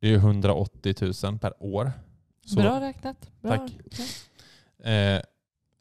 [0.00, 0.94] Det Det är 180
[1.24, 1.92] 000 per år.
[2.44, 3.30] Så, Bra räknat.
[3.40, 3.56] Bra.
[3.56, 3.72] Tack.
[4.86, 5.20] Eh,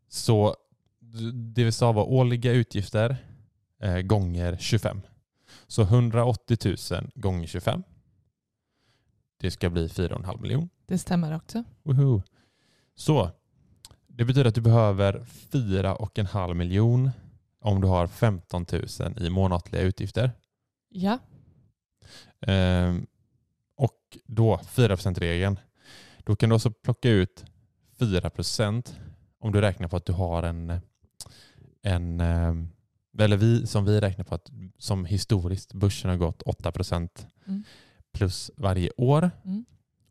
[0.10, 0.56] så
[1.34, 3.18] det vill säga var årliga utgifter
[3.82, 5.02] eh, gånger 25.
[5.68, 6.58] Så 180
[6.92, 7.84] 000 gånger 25.
[9.38, 10.70] Det ska bli 4,5 miljoner.
[10.86, 11.64] Det stämmer också.
[11.84, 12.22] Woho.
[12.96, 13.32] Så
[14.08, 17.12] det betyder att du behöver 4,5 miljon
[17.62, 18.84] om du har 15 000
[19.18, 20.32] i månatliga utgifter.
[20.90, 21.20] Ja.
[22.42, 23.08] Ehm,
[23.76, 25.60] och då 4%-regeln.
[26.24, 27.46] Då kan du också plocka ut
[28.00, 28.94] 4%
[29.40, 30.80] om du räknar på att du har en,
[31.82, 32.70] en ehm,
[33.20, 37.10] eller vi, som vi räknar på att som historiskt börsen har gått 8%
[37.48, 37.64] Mm.
[38.16, 39.32] Plus varje år.
[39.46, 39.66] Mm.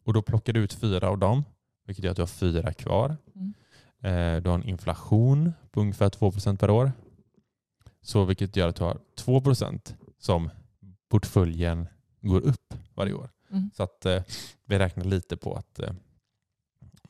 [0.05, 1.45] Och då plockar du ut fyra av dem,
[1.87, 3.17] vilket gör att du har fyra kvar.
[3.35, 3.55] Mm.
[4.01, 6.93] Eh, du har en inflation på ungefär 2% per år.
[8.03, 10.51] Så vilket gör att du har 2% som
[11.09, 11.87] portföljen
[12.21, 13.31] går upp varje år.
[13.51, 13.71] Mm.
[13.75, 14.23] Så att eh,
[14.65, 15.93] vi räknar lite på att eh,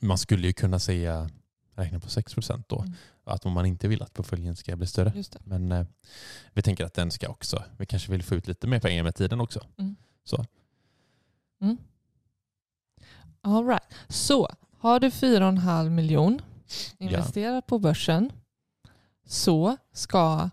[0.01, 1.31] man skulle ju kunna säga
[1.75, 2.81] räkna på 6% då.
[2.81, 2.93] Mm.
[3.25, 5.13] Att om man inte vill att portföljen ska bli större.
[5.45, 5.87] Men eh,
[6.53, 9.15] vi tänker att den ska också, vi kanske vill få ut lite mer pengar med
[9.15, 9.67] tiden också.
[13.43, 13.95] All right.
[14.09, 16.41] Så har du 4,5 miljon
[16.99, 18.33] investerat på börsen
[19.27, 20.51] så ska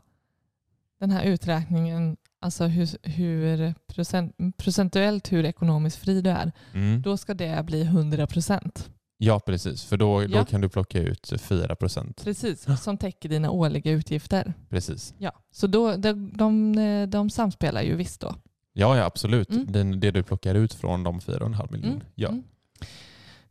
[0.99, 7.01] den här uträkningen, alltså hur, hur procent, procentuellt hur ekonomiskt fri du är, Mm.
[7.01, 8.89] då ska det bli 100 procent.
[9.17, 9.83] Ja, precis.
[9.83, 10.45] För då, då Ja.
[10.45, 12.23] kan du plocka ut 4%.
[12.23, 14.53] Precis, som täcker dina årliga utgifter.
[14.69, 15.13] Precis.
[15.17, 15.31] Ja.
[15.51, 16.75] Så då, de, de,
[17.09, 18.35] de samspelar ju visst då.
[18.73, 19.49] Ja, ja absolut.
[19.49, 19.71] Mm.
[19.71, 21.93] Den, det du plockar ut från de 4,5 miljoner.
[21.95, 22.43] Mm, Ja, mm.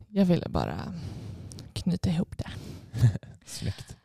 [0.09, 0.93] Jag ville bara
[1.73, 2.49] knyta ihop det.
[3.45, 3.95] snyggt.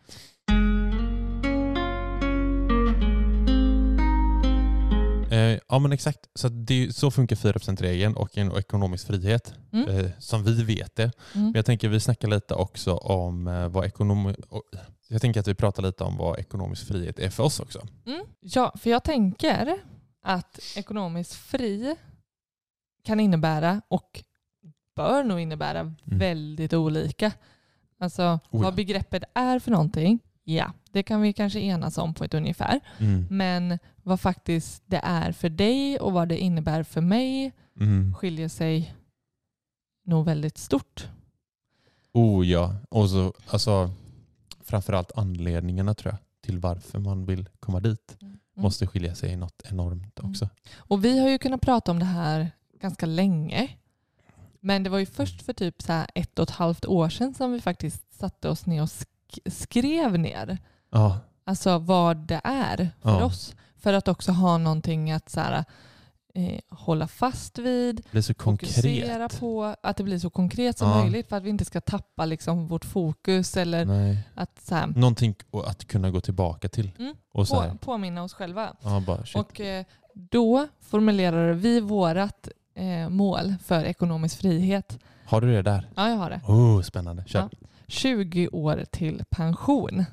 [5.30, 6.20] Eh, ja men exakt.
[6.34, 9.54] Så, det, så funkar 4%-regeln och en ekonomisk frihet.
[9.72, 9.88] Mm.
[9.88, 11.02] Eh, som vi vet det.
[11.02, 11.12] Mm.
[11.46, 14.34] Men jag tänker vi snackar lite också om eh, vad ekonom...
[14.48, 14.62] och-
[15.08, 17.86] Jag tänker att vi pratar lite om vad ekonomisk frihet är för oss också.
[18.40, 19.78] Ja, för jag tänker
[20.26, 21.96] att ekonomiskt fri
[23.02, 24.22] kan innebära och
[24.94, 27.32] bör nog innebära väldigt olika.
[27.98, 28.58] Alltså Oh ja.
[28.58, 32.80] vad begreppet är för någonting, ja, det kan vi kanske enas om på ett ungefär.
[32.98, 33.26] Mm.
[33.30, 38.14] Men vad faktiskt det är för dig och vad det innebär för mig Mm.
[38.14, 38.94] skiljer sig
[40.04, 41.08] nog väldigt stort.
[42.12, 42.74] Oh ja.
[42.90, 43.90] Och så, alltså,
[44.60, 48.38] framförallt anledningarna tror jag till varför man vill komma dit Mm.
[48.56, 50.30] Måste skilja sig något enormt Mm.
[50.30, 50.48] också.
[50.76, 53.68] Och vi har ju kunnat prata om det här ganska länge.
[54.60, 57.52] Men det var ju först för typ så ett och ett halvt år sedan som
[57.52, 60.58] vi faktiskt satte oss ner och sk- skrev ner
[60.90, 63.24] Ja, alltså vad det är för Ja.
[63.24, 63.54] oss.
[63.78, 65.64] För att också ha någonting att så här,
[66.36, 69.40] eh, hålla fast vid, det blir så fokusera konkret.
[69.40, 71.02] på, att det blir så konkret som Ja.
[71.02, 74.18] möjligt för att vi inte ska tappa liksom vårt fokus eller Nej.
[74.34, 75.34] att så här, Någonting
[75.66, 76.92] att kunna gå tillbaka till.
[76.98, 77.14] Mm.
[77.32, 78.76] Och så på, här, påminna oss själva.
[78.82, 79.22] ja, bara.
[79.34, 84.98] Och eh, då formulerade vi vårt eh, mål för ekonomisk frihet.
[85.26, 85.88] Har du det där?
[85.96, 86.40] Ja, jag har det.
[86.46, 87.24] Oh, spännande.
[87.26, 87.40] Kör.
[87.40, 87.68] Ja.
[87.88, 90.04] 20 år till pension.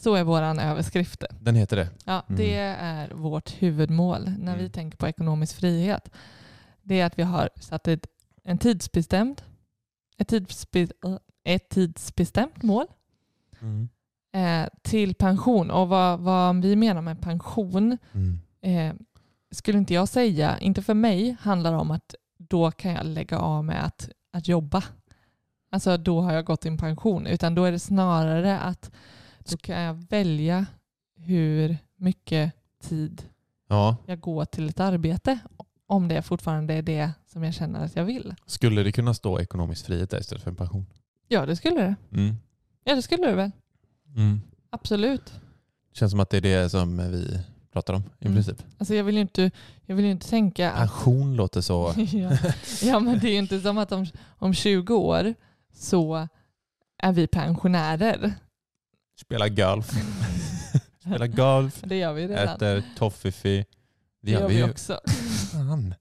[0.00, 1.24] Så är våran överskrift.
[1.40, 1.88] Den heter det.
[2.04, 2.36] Ja, Mm.
[2.40, 4.72] Det är vårt huvudmål när vi Mm.
[4.72, 6.10] tänker på ekonomisk frihet.
[6.82, 8.06] Det är att vi har satt ett,
[8.44, 9.42] en tidsbestämd,
[10.18, 12.86] ett, tidsbe, äh, ett tidsbestämt mål
[13.60, 13.88] Mm.
[14.32, 15.70] eh, till pension.
[15.70, 18.40] Och vad, vad vi menar med pension Mm.
[18.60, 18.94] eh,
[19.50, 23.64] skulle inte jag säga, inte för mig, handlar om att då kan jag lägga av
[23.64, 24.82] med att, att jobba.
[25.70, 27.26] Alltså då har jag gått i pension.
[27.26, 28.90] Utan då är det snarare att
[29.50, 30.66] då kan jag välja
[31.16, 33.22] hur mycket tid
[33.68, 35.38] Ja, jag går till ett arbete.
[35.86, 38.34] Om det fortfarande är det som jag känner att jag vill.
[38.46, 40.86] skulle det kunna stå ekonomisk frihet där istället för en pension?
[41.28, 41.94] Ja, det skulle det.
[42.12, 42.36] Mm.
[42.84, 43.50] Ja, det skulle det väl.
[44.16, 44.40] Mm.
[44.70, 45.32] Absolut.
[45.92, 47.40] Känns som att det är det som vi
[47.72, 48.34] pratar om i Mm.
[48.36, 48.62] princip.
[48.78, 49.50] Alltså jag vill ju inte,
[49.86, 51.94] jag vill inte tänka att Pension låter så...
[51.96, 52.38] ja.
[52.82, 54.06] ja, men det är ju inte som att om,
[54.38, 55.34] om 20 år
[55.74, 56.28] så
[56.98, 58.34] är vi pensionärer.
[59.20, 59.90] Spela golf.
[61.00, 61.80] Spela golf.
[61.84, 62.54] Det gör vi redan.
[62.54, 63.64] Äter toffifee.
[64.22, 65.00] det gör vi också.
[65.52, 65.94] Fan.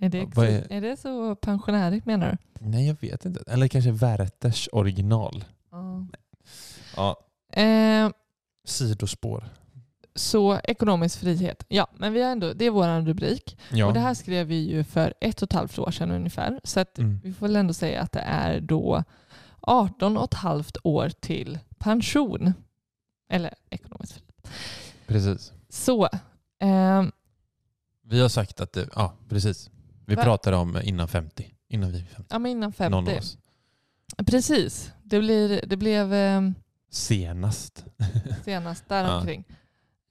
[0.00, 2.64] Är det, vad är- är det så pensionärigt menar du?
[2.66, 3.44] Nej, jag vet inte.
[3.46, 5.44] Eller kanske Werthers original.
[5.70, 6.06] Ja.
[6.96, 7.16] Ja.
[7.62, 8.10] Eh,
[8.64, 9.44] Sidospår.
[10.14, 11.64] så ekonomisk frihet.
[11.68, 13.58] Ja, men vi har ändå, det är vår rubrik.
[13.72, 13.86] Ja.
[13.86, 16.60] Och det här skrev vi ju för ett och ett halvt år sedan ungefär.
[16.64, 17.20] Så Mm.
[17.24, 19.04] vi får väl ändå säga att det är då
[19.66, 22.52] 18 och ett halvt år till pension.
[23.30, 24.50] Eller ekonomisk frihet.
[25.06, 25.52] Precis.
[25.68, 26.08] Så,
[26.60, 27.12] ehm,
[28.02, 29.70] Vi har sagt att det, ja precis.
[30.06, 30.22] Vi Va?
[30.22, 31.54] pratade om innan 50.
[31.68, 32.28] Innan vi är 50.
[32.30, 33.18] Ja, men innan Någon av 50.
[33.18, 33.38] oss.
[34.26, 34.92] Precis.
[35.02, 36.40] Det, blir, det blev eh,
[36.90, 37.84] Senast.
[38.44, 39.44] senast däromkring.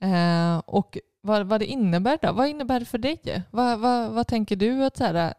[0.01, 2.31] Eh, och vad, vad det innebär då?
[2.33, 3.43] Vad innebär det för dig?
[3.51, 5.33] Vad, vad, vad tänker du att så här,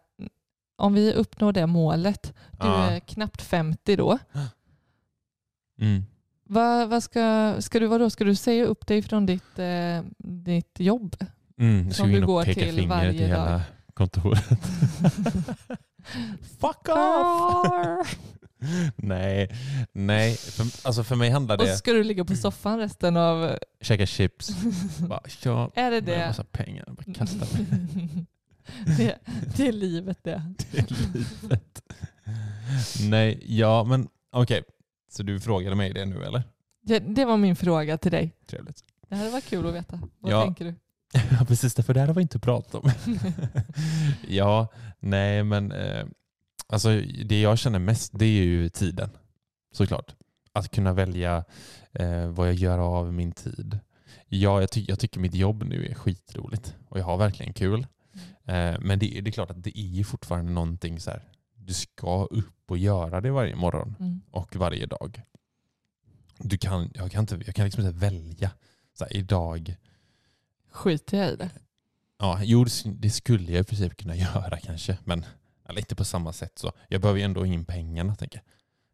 [0.77, 2.91] om vi uppnår det målet, du Ja.
[2.91, 4.19] är knappt 50 då,
[5.81, 6.05] Mm.
[6.45, 10.81] vad, vad ska, ska, du, vadå, ska du säga upp dig från ditt, eh, ditt
[10.81, 11.17] jobb?
[11.59, 11.87] Mm.
[11.87, 13.61] Jag Som du går och till varje till dag.
[13.95, 14.45] kontoret.
[16.61, 18.19] Fuck off!
[18.97, 19.51] nej,
[19.93, 20.35] nej.
[20.37, 23.59] För, alltså för mig handlar Och det så ska du ligga på soffan resten av...
[23.81, 24.51] käka chips.
[25.09, 26.27] Bara, ja, Är det med en det?
[26.27, 26.85] massa pengar.
[26.89, 27.67] Bara kasta mig.
[28.97, 29.19] det?
[29.57, 30.55] Det är livet det.
[30.73, 31.83] Det är livet.
[33.11, 34.63] Nej, ja men okej.
[35.11, 36.43] Så du frågade mig det nu eller?
[36.83, 36.99] det.
[36.99, 38.33] Det var min fråga till dig.
[38.47, 38.85] Trevligt.
[39.09, 40.01] Det här var kul att veta.
[40.21, 40.45] Vad Ja.
[40.45, 40.75] tänker du?
[41.39, 42.91] Ja precis, för det här har vi inte pratat om.
[44.29, 44.69] ja,
[45.01, 46.05] nej men eh,
[46.67, 49.11] alltså det jag känner mest det är ju tiden.
[49.73, 50.15] Såklart.
[50.53, 51.45] Att kunna välja
[51.93, 53.79] eh, vad jag gör av min tid.
[54.29, 57.87] Ja, jag, ty jag tycker mitt jobb nu är skitroligt och jag har verkligen kul.
[58.47, 61.23] Eh, men det, är- det är klart att det är ju fortfarande någonting så här.
[61.57, 64.21] Du ska upp och göra det varje morgon Mm.
[64.31, 65.23] och varje dag.
[66.39, 68.51] Du kan, jag, kan inte, jag kan liksom inte välja.
[68.95, 69.77] Så här, idag
[70.71, 71.51] Skiter jag i det?
[72.19, 74.99] Ja, jo, det- skulle jag i princip kunna göra kanske.
[75.05, 75.25] Men
[75.69, 76.59] eller inte på samma sätt.
[76.59, 76.73] så.
[76.89, 78.15] Jag behöver ju ändå in pengarna.
[78.15, 78.39] Tänker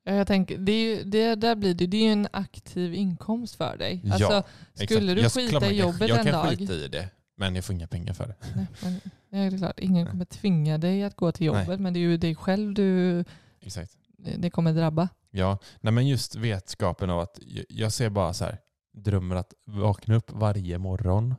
[0.05, 0.13] jag.
[0.15, 2.95] Ja, Jag tänker, det, är ju, det, där blir det, det är ju en aktiv
[2.95, 4.01] inkomst för dig.
[4.05, 4.43] Ja, Alltså,
[4.75, 4.93] Exakt.
[4.93, 7.09] skulle du Jag- skita man i kan- jobbet Jag en kan dag, skita i det,
[7.37, 8.35] men jag får inga pengar för det.
[8.55, 11.79] nej, men, ja, det är klart, ingen kommer tvinga dig att gå till jobbet, Nej.
[11.79, 13.25] men det är ju dig själv du,
[13.61, 13.93] Exakt.
[14.17, 15.09] det kommer drabba.
[15.31, 17.39] Ja, nej, men just vetskapen av att
[17.69, 18.59] jag, ser bara så här,
[18.93, 21.35] drömmer att vakna upp varje morgon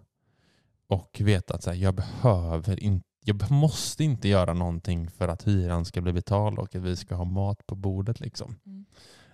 [0.88, 5.48] och veta att så här, jag behöver inte jag måste inte göra någonting för att
[5.48, 8.20] hyran ska bli betald och att vi ska ha mat på bordet.
[8.20, 8.56] Liksom.
[8.66, 8.86] Mm.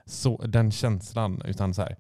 [0.05, 1.41] så, den känslan.
[1.45, 1.95] Utan så här,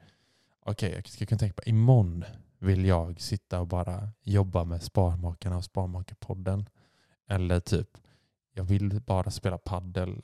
[0.65, 2.25] okej, jag ska kunna tänka på imorgon
[2.59, 6.69] vill jag sitta och bara jobba med Sparmakarna och Sparmakarpodden.
[7.27, 7.89] Eller typ,
[8.53, 10.21] jag vill bara spela paddel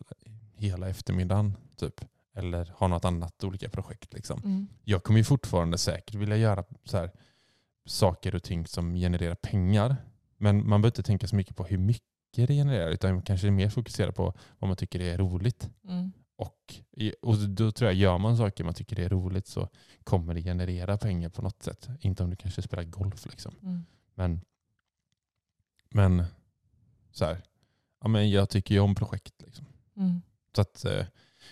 [0.56, 1.58] hela eftermiddagen.
[1.76, 2.02] Typ.
[2.36, 4.14] Eller ha något annat olika projekt.
[4.14, 4.42] Liksom.
[4.46, 4.68] Mm.
[4.84, 7.12] Jag kommer ju fortfarande säkert vilja göra så här,
[7.86, 9.96] saker och ting som genererar pengar.
[10.38, 12.04] Men man behöver inte tänka så mycket på hur mycket
[12.36, 12.90] det genererar.
[12.90, 15.70] Utan man kanske är mer fokuserad på vad man tycker är roligt.
[15.88, 16.12] Mm.
[16.36, 16.76] Och,
[17.22, 19.70] och då tror jag, gör man saker man tycker är roligt så
[20.04, 21.90] kommer det generera pengar på något sätt.
[22.00, 23.26] Inte om du kanske spelar golf.
[23.26, 23.56] Liksom.
[23.64, 23.86] Mm.
[24.16, 24.42] Men,
[25.90, 26.24] men
[27.12, 27.42] så här,
[28.02, 29.42] ja, men jag tycker ju om projekt.
[29.46, 29.66] Liksom.
[29.98, 30.22] Mm.
[30.56, 31.06] Så att eh,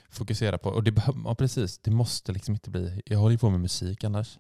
[0.10, 3.38] fokusera på, och det, behöver- ja, precis, det måste liksom inte bli, jag håller ju
[3.38, 4.40] på med musik annars.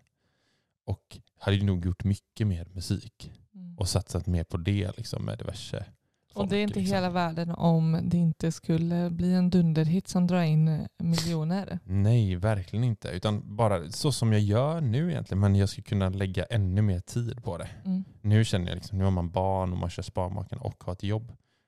[0.86, 3.78] Och hade ju nog gjort mycket mer musik Mm.
[3.78, 5.86] och satsat mer på det liksom, med diverse
[6.34, 6.96] Och det är inte liksom.
[6.96, 11.80] hela världen om det inte skulle bli en dunderhit som drar in eh, miljoner.
[11.84, 13.08] Nej, verkligen inte.
[13.10, 15.40] Utan bara så som jag gör nu egentligen.
[15.40, 17.70] Men jag skulle kunna lägga ännu mer tid på det.
[17.86, 18.04] Mm.
[18.22, 21.04] Nu känner jag liksom, nu har man barn och man kör Sparmakarna och har ett
[21.04, 21.28] jobb.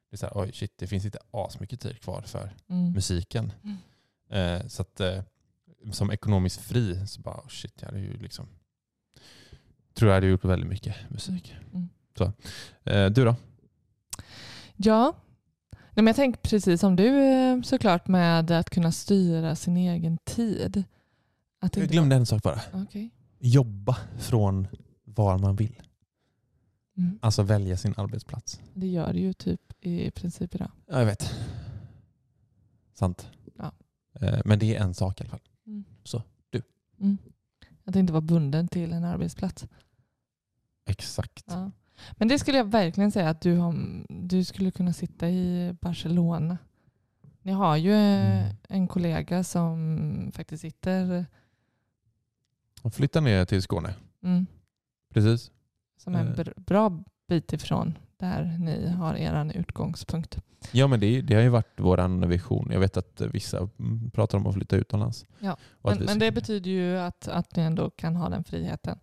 [0.10, 2.92] Det är så här, oj shit, det finns inte asmycket tid kvar för Mm.
[2.92, 3.52] musiken.
[3.64, 3.78] Mm.
[4.62, 5.22] Eh, så att eh,
[5.92, 8.48] som ekonomiskt fri så bara, oh shit, jag hade ju liksom
[9.94, 11.56] tror jag hade gjort väldigt mycket musik.
[11.74, 11.90] Mm.
[12.18, 12.24] Så.
[12.84, 13.36] Eh, du då?
[14.76, 15.14] Ja,
[15.96, 20.18] Nej, men jag tänker precis som du eh, såklart med att kunna styra sin egen
[20.18, 20.84] tid.
[21.60, 22.62] Att Jag glömde en sak bara.
[22.74, 23.10] Okej.
[23.40, 24.68] Jobba från
[25.04, 25.82] var man vill.
[26.98, 27.20] Mm.
[27.22, 28.62] Alltså välja sin arbetsplats.
[28.74, 30.72] Det gör det ju typ i princip idag.
[30.86, 31.34] Ja, jag vet.
[32.94, 33.28] Sant.
[33.58, 33.72] Ja.
[34.20, 35.42] Eh, Men det är en sak i alla fall.
[35.68, 35.84] Mm.
[36.04, 36.62] Så, du.
[37.00, 37.18] Mm.
[37.84, 39.66] Att inte vara bunden till en arbetsplats.
[40.86, 41.44] Exakt.
[41.48, 41.72] Ja.
[42.12, 43.76] Men det skulle jag verkligen säga att du, har,
[44.10, 46.58] du skulle kunna sitta i Barcelona.
[47.42, 48.56] Ni har ju Mm.
[48.70, 51.26] en kollega som faktiskt sitter
[52.82, 53.96] Och flytta ner till Skåne.
[54.24, 54.46] mm,
[55.14, 55.52] Precis.
[55.98, 56.34] som en Eh.
[56.34, 60.38] br- bra bit ifrån där ni har er utgångspunkt.
[60.72, 62.70] Ja men det, det har ju varit vår vision.
[62.72, 63.70] Jag vet att vissa
[64.14, 65.26] pratar om att flytta utomlands.
[65.40, 69.00] Ja, Men, men det betyder ju att, att ni ändå kan ha den friheten.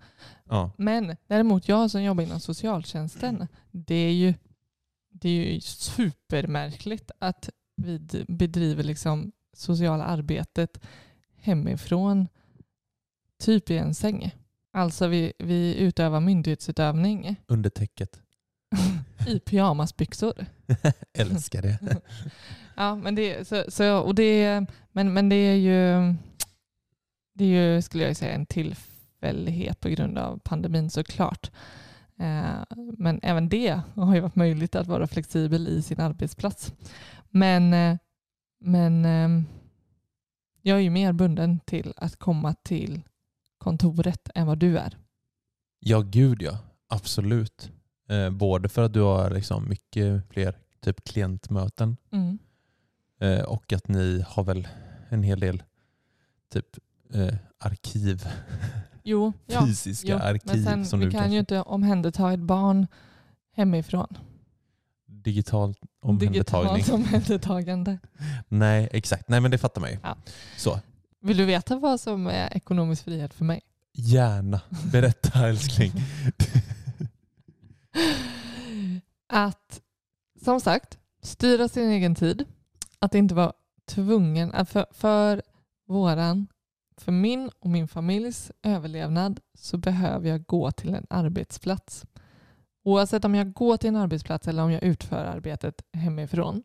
[0.49, 0.71] Ja.
[0.77, 4.35] Men däremot jag som jobbar inom socialtjänsten, det är ju,
[5.11, 10.81] det är ju supermärkligt att vi bedriver liksom sociala arbetet
[11.37, 12.29] hemifrån
[13.39, 14.35] typ i en säng.
[14.73, 18.21] Alltså vi, vi utövar myndighetsutövning Under täcket.
[19.27, 20.47] i pyjamasbyxor.
[21.19, 21.79] Älskar det.
[22.77, 26.15] Ja, men det, så, så, och det, men, men det är ju,
[27.35, 31.51] det är ju, skulle jag säga, en tillfällighet på grund av pandemin såklart.
[32.19, 32.63] Eh,
[32.99, 36.73] men även det har ju varit möjligt att vara flexibel i sin arbetsplats.
[37.31, 37.97] Men, eh,
[38.61, 39.43] men eh,
[40.63, 43.03] jag är ju mer bunden till att komma till
[43.59, 44.99] kontoret än vad du är.
[45.79, 46.59] Ja, gud ja.
[46.89, 47.71] Absolut.
[48.11, 52.39] Eh, både för att du har liksom mycket fler typ klientmöten Mm.
[53.21, 54.69] eh, och att ni har väl
[55.09, 55.63] en hel del
[56.53, 56.67] typ
[57.15, 58.29] eh, arkiv,
[59.03, 59.67] Jo, ja.
[59.67, 62.87] fysiska Jo, arkiv men sen, som vi du kan kanske ju inte omhänderta ett barn
[63.57, 64.19] hemifrån.
[65.07, 66.75] digitalt omhändertagning.
[66.75, 67.99] Digitalt omhändertagande.
[68.49, 69.29] Nej, exakt.
[69.29, 69.99] Nej, men det fattar man ju.
[70.03, 70.17] Ja.
[70.57, 70.81] Så,
[71.23, 73.61] Vill du veta vad som är ekonomisk frihet för mig?
[73.93, 74.61] gärna.
[74.93, 75.93] Berätta älskling.
[79.27, 79.81] Att,
[80.45, 82.45] som sagt, styra sin egen tid.
[82.99, 83.53] Att inte vara
[83.85, 85.43] tvungen, att för, för
[85.87, 86.47] våran,
[86.97, 92.07] för min och min familjs överlevnad så behöver jag gå till en arbetsplats.
[92.85, 96.63] Oavsett om jag går till en arbetsplats eller om jag utför arbetet hemifrån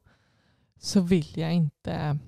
[0.80, 2.19] så vill jag inte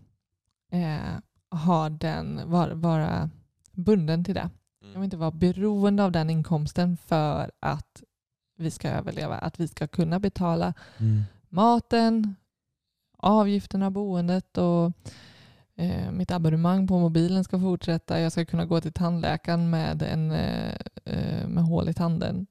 [0.72, 1.18] eh,
[1.52, 3.30] ha den, vara, vara
[3.72, 4.50] bunden till det.
[4.80, 8.04] Jag vill inte vara beroende av den inkomsten för att
[8.58, 9.38] vi ska överleva.
[9.38, 11.24] Att vi ska kunna betala Mm.
[11.50, 12.36] maten,
[13.18, 14.92] avgifterna, boendet och
[15.76, 18.20] eh, mitt abonnemang på mobilen ska fortsätta.
[18.20, 22.48] Jag ska kunna gå till tandläkaren med, en, eh, eh, med hål i tanden.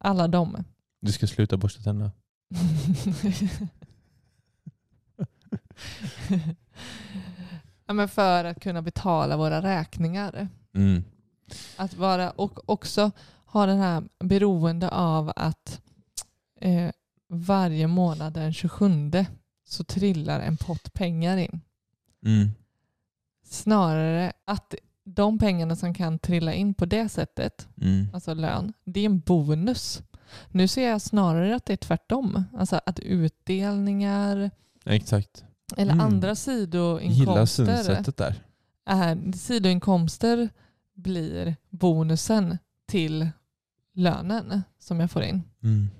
[0.00, 0.64] Alla de.
[1.00, 2.12] Du ska sluta borsta tänderna.
[7.86, 10.48] ja, men för att kunna betala våra räkningar.
[10.74, 11.04] Mm.
[11.76, 13.10] Att vara, och också
[13.54, 15.80] ha den här beroende av att
[16.60, 16.90] eh,
[17.28, 19.10] varje månad den 27
[19.66, 21.60] så trillar en pott pengar in.
[22.26, 22.50] Mm.
[23.44, 24.74] Snarare att
[25.04, 28.06] de pengarna som kan trilla in på det sättet, Mm.
[28.14, 30.02] alltså lön, det är en bonus.
[30.50, 32.44] Nu ser jag snarare att det är tvärtom.
[32.56, 34.50] Alltså att utdelningar
[34.84, 35.44] Exakt.
[35.76, 36.06] eller Mm.
[36.06, 37.64] andra sidoinkomster,
[38.86, 40.48] är, sidoinkomster
[40.94, 43.28] blir bonusen till
[43.94, 45.42] lönen som jag får in.
[45.62, 45.90] Mm.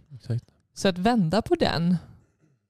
[0.74, 1.96] Så att vända på den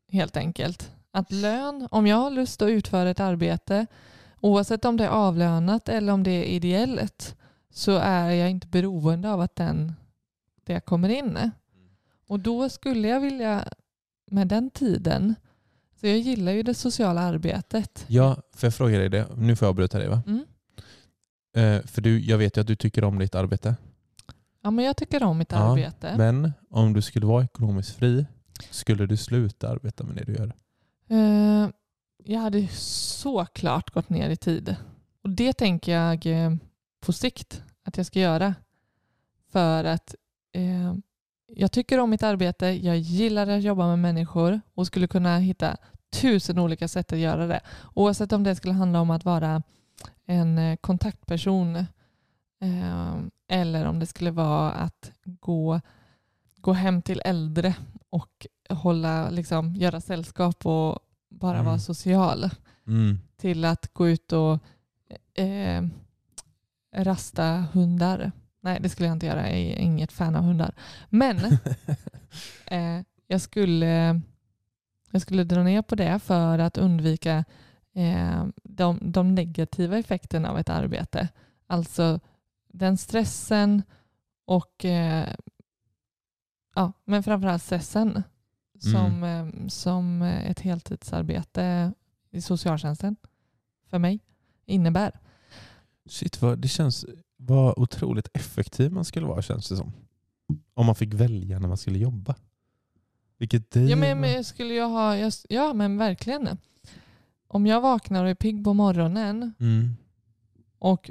[0.09, 0.91] helt enkelt.
[1.11, 3.87] Att lön, om jag har lust att utföra ett arbete,
[4.41, 7.37] oavsett om det är avlönat eller om det är ideellt,
[7.71, 9.93] så är jag inte beroende av att den,
[10.65, 11.51] det kommer in.
[12.29, 13.65] Och då skulle jag vilja,
[14.31, 15.35] med den tiden,
[16.01, 18.05] så jag gillar ju det sociala arbetet.
[18.07, 19.29] Ja, för jag fråga dig det?
[19.37, 20.23] Nu får jag avbryta dig va?
[20.27, 20.45] Mm.
[21.57, 23.77] Eh, för du, jag vet ju att du tycker om ditt arbete.
[24.65, 26.15] Ja, men jag tycker om mitt Ja, arbete.
[26.17, 28.27] Men om du skulle vara ekonomiskt fri,
[28.71, 30.53] skulle du sluta arbeta med det du gör?
[31.09, 31.71] Eh,
[32.25, 34.77] jag hade såklart gått ner i tid.
[35.23, 36.55] Och det tänker jag eh,
[37.01, 38.55] på sikt att jag ska göra.
[39.53, 40.15] För att
[40.53, 40.95] eh,
[41.47, 45.77] jag tycker om mitt arbete, jag gillar att jobba med människor och skulle kunna hitta
[46.13, 47.61] tusen olika sätt att göra det.
[47.95, 49.63] Oavsett om det skulle handla om att vara
[50.27, 51.85] en kontaktperson
[53.49, 55.81] eller om det skulle vara att gå,
[56.57, 57.75] gå hem till äldre
[58.11, 60.99] och hålla, liksom, göra sällskap och
[61.31, 61.67] bara Mm.
[61.67, 62.51] vara social
[62.87, 63.19] Mm.
[63.37, 64.59] till att gå ut och
[65.39, 65.85] eh,
[66.97, 68.33] rasta hundar.
[68.61, 69.51] Nej, det skulle jag inte göra.
[69.51, 70.75] Jag är inget fan av hundar.
[71.09, 71.37] Men
[72.67, 74.21] eh, jag, skulle,
[75.11, 77.45] jag skulle dra ner på det för att undvika
[77.95, 81.29] eh, de, de negativa effekterna av ett arbete.
[81.67, 82.21] Alltså
[82.75, 83.83] den stressen
[84.45, 85.35] och eh,
[86.75, 88.23] ja, men framförallt stressen
[88.79, 91.93] som, eh, som ett heltidsarbete
[92.31, 93.17] i socialtjänsten
[93.91, 94.21] för mig
[94.67, 95.21] innebär.
[96.07, 97.07] Shit, vad, det känns
[97.37, 99.93] vad otroligt effektiv man skulle vara känns det som.
[100.75, 102.35] Om man fick välja när man skulle jobba.
[103.39, 103.89] Vilket driv.
[103.89, 106.49] Ja men, men skulle jag ha, jag, ja men verkligen.
[107.47, 109.97] Om jag vaknar och är pigg på morgonen Mm.
[110.79, 111.11] och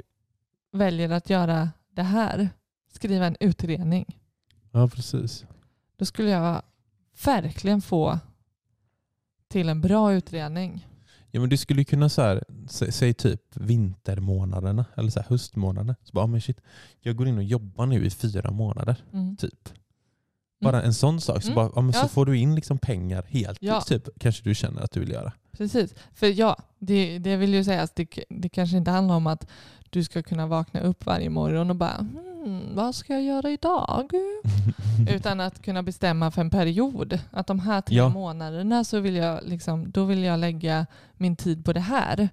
[0.74, 2.48] väljer att göra det här,
[2.92, 4.18] skriva en utredning,
[4.72, 5.44] Ja, precis.
[5.96, 6.62] då skulle jag
[7.24, 8.18] verkligen få
[9.48, 10.88] till en bra utredning.
[11.30, 15.96] Ja, men du skulle kunna så här, sä, säg typ vintermånaderna eller så här höstmånader.
[16.02, 16.60] Så bara, ah, men shit,
[17.00, 18.96] jag går in och jobbar nu i fyra månader.
[19.12, 19.36] Mm.
[19.36, 19.68] Typ.
[20.60, 21.42] Bara en sån sak.
[21.42, 21.54] Så, Mm.
[21.54, 22.08] bara, ah, men så Ja.
[22.08, 23.58] får du in liksom pengar helt.
[23.62, 23.80] Ja.
[23.80, 25.32] Typ, kanske du känner att du vill göra.
[25.56, 25.94] Precis.
[26.14, 29.46] För ja, det, det vill ju säga att det, det kanske inte handlar om att
[29.90, 34.10] du ska kunna vakna upp varje morgon och bara hmm, vad ska jag göra idag?
[35.10, 37.18] Utan att kunna bestämma för en period.
[37.30, 38.08] Att de här tre Ja.
[38.08, 40.86] månaderna så vill jag, liksom, då vill jag lägga
[41.16, 42.28] min tid på det här.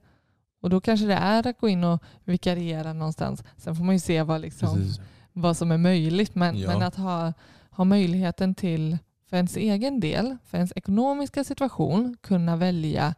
[0.61, 3.43] Och då kanske det är att gå in och vikariera någonstans.
[3.57, 4.99] Sen får man ju se vad, liksom, Precis.
[5.33, 6.35] vad som är möjligt.
[6.35, 6.67] Men, Ja.
[6.67, 7.33] men att ha,
[7.69, 8.97] ha möjligheten till
[9.31, 13.15] för ens egen del, för ens ekonomiska situation, kunna välja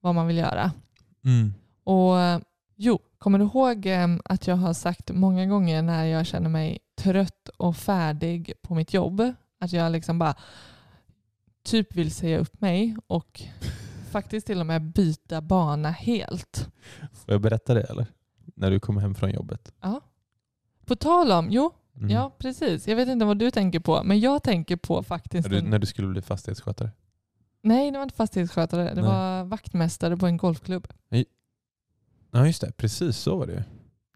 [0.00, 0.72] vad man vill göra.
[1.24, 1.54] Mm.
[1.84, 2.42] Och
[2.76, 6.78] jo, kommer du ihåg eh, att jag har sagt många gånger när jag känner mig
[6.96, 10.34] trött och färdig på mitt jobb, att jag liksom bara
[11.64, 13.42] typ vill säga upp mig och
[14.10, 16.68] faktiskt till och med byta bana helt.
[17.12, 18.06] Får jag berätta det eller?
[18.54, 19.72] När du kommer hem från jobbet.
[20.86, 22.10] På tal om, jo, Mm.
[22.10, 22.88] ja precis.
[22.88, 25.48] Jag vet inte vad du tänker på, men jag tänker på faktiskt...
[25.48, 26.90] När, du, en- när du skulle bli fastighetsskötare.
[27.62, 28.84] Nej, det var inte fastighetsskötare.
[28.94, 29.04] Det Nej.
[29.04, 30.88] var vaktmästare på en golfklubb.
[32.30, 33.64] Ja just det, precis så var det.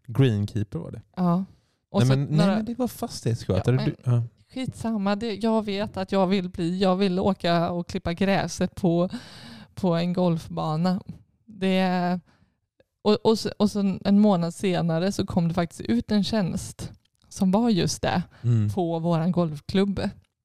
[0.07, 1.01] Greenkeeper var det.
[1.15, 1.45] Ja.
[1.93, 3.75] Nej men, några, nej men det var fastighetsskötare.
[3.75, 4.23] Ja, men- du, ja.
[4.53, 6.79] Skitsamma, det, jag vet att jag vill bli.
[6.79, 9.09] Jag vill åka och klippa gräset på,
[9.75, 11.01] på en golfbana.
[11.45, 12.19] Det,
[13.01, 16.91] och, och, så, och så en månad senare så kom det faktiskt ut en tjänst
[17.33, 18.69] som var just det mm.
[18.69, 20.01] på vår golfklubb.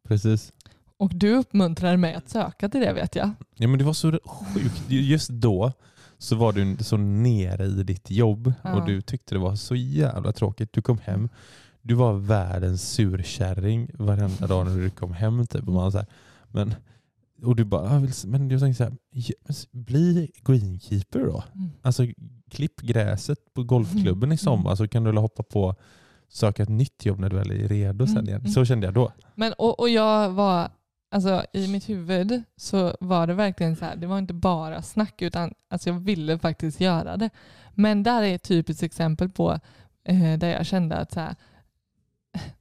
[0.08, 0.52] Precis.
[0.98, 3.30] Och du uppmuntrade mig att söka till det vet jag.
[3.56, 4.82] Ja men det var så sjukt.
[4.90, 5.72] Just då
[6.18, 8.74] så var du så nere i ditt jobb Ja.
[8.74, 10.72] och du tyckte det var så jävla tråkigt.
[10.72, 11.28] Du kom hem,
[11.82, 15.46] du var världens surkärring varenda dag när du kom hem.
[15.46, 15.68] Typ.
[15.68, 16.06] Och, man så här,
[16.48, 16.74] men,
[17.42, 21.18] och du bara, "Jag vill, men jag tänkte så här, "Ja, men s- bli greenkeeper
[21.20, 21.44] då.
[21.54, 21.70] Mm.
[21.82, 22.06] Alltså
[22.50, 24.38] klipp gräset på golfklubben i Mm.
[24.38, 25.74] sommar så kan du hoppa på
[26.28, 28.40] söka ett nytt jobb när du väl är redo sen Mm, igen.
[28.40, 28.52] mm.
[28.52, 29.12] Så kände jag då.
[29.34, 30.70] Men, och, och jag var,
[31.10, 35.22] alltså i mitt huvud så var det verkligen så här, det var inte bara snack
[35.22, 37.30] utan alltså jag ville faktiskt göra det.
[37.74, 39.60] Men där är ett typiskt exempel på
[40.04, 41.34] eh, där jag kände att så här,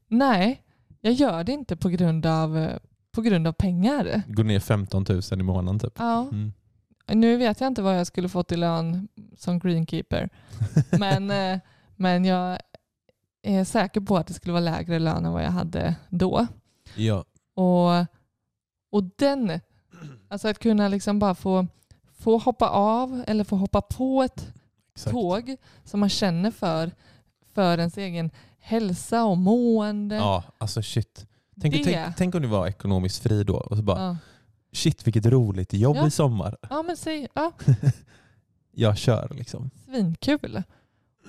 [0.07, 0.61] nej,
[1.01, 2.77] jag gör det inte på grund av, eh,
[3.11, 4.21] på grund av pengar.
[4.27, 5.93] Gå ner 15 000 i månaden typ.
[5.97, 6.53] Ja, Mm.
[7.07, 9.07] nu vet jag inte vad jag skulle fått i lön
[9.37, 10.29] som greenkeeper.
[10.99, 11.59] Men, eh,
[11.95, 12.59] men jag
[13.45, 16.47] är säker på att det skulle vara lägre lön än vad jag hade då.
[16.95, 17.25] Ja.
[17.55, 18.05] Och,
[18.91, 19.59] och den,
[20.27, 21.67] alltså att kunna liksom bara få,
[22.17, 24.53] få hoppa av eller få hoppa på ett
[24.95, 25.11] Exakt.
[25.13, 26.91] tåg som man känner för,
[27.53, 30.15] för ens egen hälsa och mående.
[30.15, 31.25] Ja, alltså shit.
[31.61, 34.17] Tänk, tänk, tänk om du var ekonomiskt fri då och så bara Ja.
[34.73, 36.07] shit vilket roligt jobb Ja.
[36.07, 36.57] i sommar.
[36.69, 37.51] ja men säg, ja,
[38.71, 39.69] Jag kör liksom.
[39.85, 40.63] svinkul.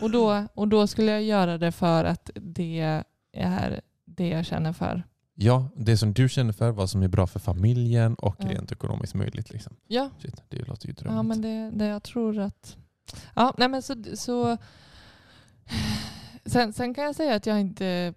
[0.00, 4.72] Och då, och då skulle jag göra det för att det är det jag känner
[4.72, 5.02] för.
[5.34, 8.48] Ja, det som du känner för, vad som är bra för familjen och Ja.
[8.50, 9.50] rent ekonomiskt möjligt.
[9.50, 9.76] Liksom.
[9.86, 11.16] Ja, Shit, det låter ju drömmigt.
[11.16, 12.76] ja men det, det jag tror att...
[13.34, 14.56] Ja, nej men så, så
[16.44, 18.14] sen, sen kan jag säga att jag inte...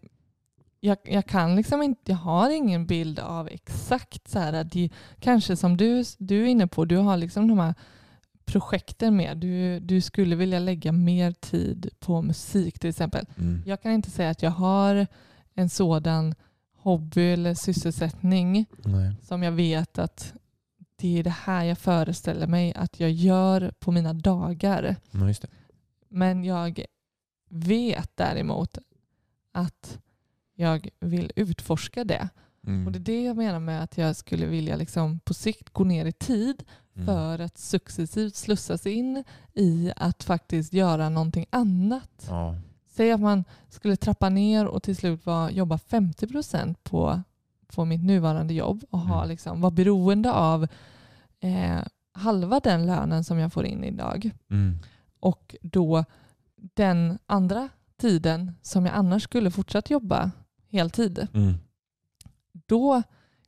[0.81, 4.89] Jag, jag kan liksom inte, jag har ingen bild av exakt så här att det,
[5.19, 7.73] kanske som du, du är inne på, du har liksom de här
[8.51, 9.37] projekten med.
[9.37, 13.25] Du, du skulle vilja lägga mer tid på musik till exempel.
[13.37, 13.63] Mm.
[13.65, 15.07] Jag kan inte säga att jag har
[15.53, 16.35] en sådan
[16.77, 19.15] hobby eller sysselsättning Nej.
[19.21, 20.33] som jag vet att
[20.95, 24.95] det är det här jag föreställer mig att jag gör på mina dagar.
[25.11, 25.33] Ja.
[26.09, 26.85] Men jag
[27.49, 28.77] vet däremot
[29.51, 29.99] att
[30.55, 32.29] jag vill utforska det.
[32.67, 32.85] Mm.
[32.85, 35.83] Och det är det jag menar med att jag skulle vilja liksom på sikt gå
[35.83, 36.63] ner i tid
[36.99, 37.05] Mm.
[37.05, 39.23] för att successivt slussas in
[39.53, 42.25] i att faktiskt göra någonting annat.
[42.29, 42.55] Ja.
[42.89, 47.21] Säg att man skulle trappa ner och till slut var, jobba 50% på,
[47.67, 49.29] på mitt nuvarande jobb och ha, Mm.
[49.29, 50.67] liksom, vara beroende av
[51.39, 51.79] eh,
[52.11, 54.31] halva den lönen som jag får in idag.
[54.49, 54.77] Mm.
[55.19, 56.05] Och då
[56.55, 60.31] den andra tiden som jag annars skulle fortsatt jobba
[60.71, 61.27] heltid.
[61.33, 61.53] Mm.
[62.51, 63.03] Då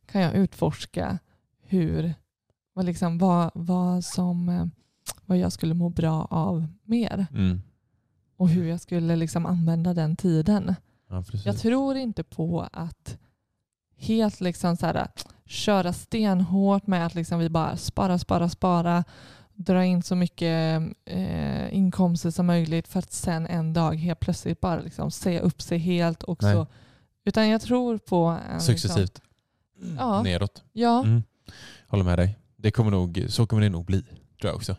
[0.06, 1.20] kan jag utforska
[1.62, 2.14] hur,
[2.74, 4.66] vad, liksom, vad, vad, som, eh,
[5.26, 7.62] vad jag skulle må bra av mer Mm.
[8.38, 10.76] och hur jag skulle liksom använda den tiden.
[11.10, 11.24] Ja.
[11.46, 13.18] Jag tror inte på att
[13.98, 15.08] helt liksom så här,
[15.46, 19.04] köra stenhårt med att liksom vi bara spara, spara, spara,
[19.54, 24.62] dra in så mycket eh, inkomster som möjligt för att sen en dag helt plötsligt
[24.62, 26.24] bara liksom säga upp sig helt.
[26.24, 26.54] Och Nej.
[26.54, 26.68] så.
[27.26, 29.22] Utan jag tror på en, Successivt
[29.76, 30.64] Liksom, ja, neråt.
[30.74, 31.24] ja, Mm.
[31.88, 32.38] Håller med dig.
[32.62, 34.76] Det kommer nog, så kommer det nog bli, tror jag också.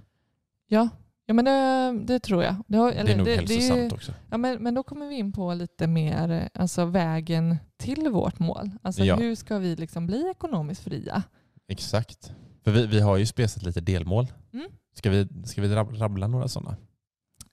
[0.68, 0.88] ja.
[1.26, 2.56] Ja men det, det tror jag.
[2.66, 4.12] Det, har, eller, det är nog det, hälsosamt det, också.
[4.30, 8.70] ja, men, men då kommer vi in på lite mer alltså vägen till vårt mål.
[8.82, 9.16] Alltså Ja.
[9.16, 11.22] hur ska vi liksom bli ekonomiskt fria?
[11.68, 12.32] Exakt.
[12.64, 14.26] För vi, vi har ju spesat lite delmål.
[14.52, 14.66] Mm.
[14.94, 16.76] Ska vi, ska vi rab- rabbla några sådana?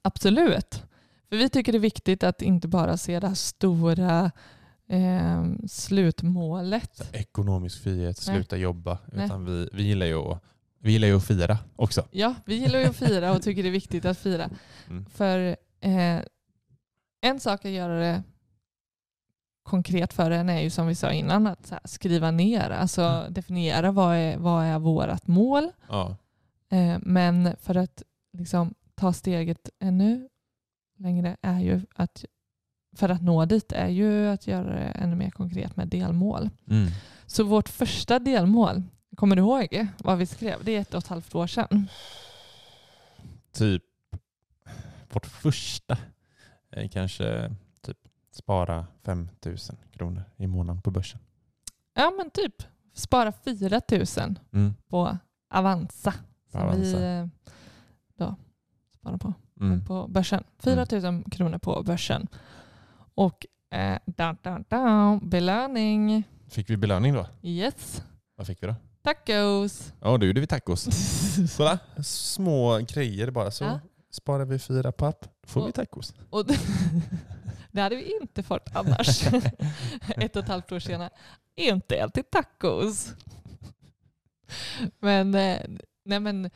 [0.01, 0.83] Absolut.
[1.29, 4.31] För vi tycker det är viktigt att inte bara se det här stora
[4.89, 7.09] eh, slutmålet.
[7.15, 8.35] Ekonomisk frihet, Nej.
[8.35, 8.97] sluta jobba.
[9.13, 9.25] Nej.
[9.25, 10.43] Utan vi, vi, gillar ju att,
[10.79, 12.07] vi gillar ju att fira också.
[12.11, 14.49] Ja, vi gillar ju att fira och tycker det är viktigt att fira.
[14.89, 15.05] Mm.
[15.05, 16.19] För eh,
[17.21, 18.23] en sak att göra det
[19.63, 23.33] konkret för en är ju som vi sa innan att skriva ner, alltså Mm.
[23.33, 25.71] definiera vad är, vad är vårt mål.
[25.89, 26.17] Ja.
[26.71, 28.03] Eh, men för att
[28.37, 30.29] liksom, ta steget ännu
[30.97, 32.25] längre är ju att
[32.99, 36.49] för att nå dit är ju att göra det ännu mer konkret med delmål.
[36.69, 36.87] Mm.
[37.25, 38.83] Så vårt första delmål,
[39.15, 40.63] kommer du ihåg vad vi skrev?
[40.63, 41.87] Det är ett och ett halvt år sedan.
[43.53, 43.83] Typ
[45.13, 45.97] vårt första
[46.71, 47.97] är kanske typ
[48.31, 49.57] spara 5 000
[49.93, 51.19] kronor i månaden på börsen.
[51.93, 54.73] Ja men typ spara 4 000 Mm.
[54.89, 55.17] på
[55.49, 56.13] Avanza.
[56.51, 57.05] Som vi Avanza.
[57.05, 57.27] eh,
[58.17, 58.35] då
[58.99, 59.85] sparar på, Mm.
[59.85, 60.43] på börsen.
[60.59, 62.27] 4 000 kronor på börsen.
[63.19, 66.23] Och eh, da, da, da, belöning.
[66.49, 67.27] Fick vi belöning då?
[67.41, 68.03] Yes.
[68.35, 68.75] Vad fick vi då?
[69.01, 69.93] Tacos.
[70.01, 70.87] Ja, då gjorde vi tacos.
[71.57, 73.51] Kolla, små grejer bara.
[73.51, 73.79] Så Ja.
[74.11, 76.13] sparar vi fyra papp, får vi Och- tacos.
[76.29, 76.59] Och det,
[77.71, 79.23] det hade vi inte fått annars.
[80.17, 81.09] Ett och ett halvt år senare.
[81.55, 83.13] Inte alltid tacos.
[84.99, 85.59] Men, eh,
[86.05, 86.49] nej men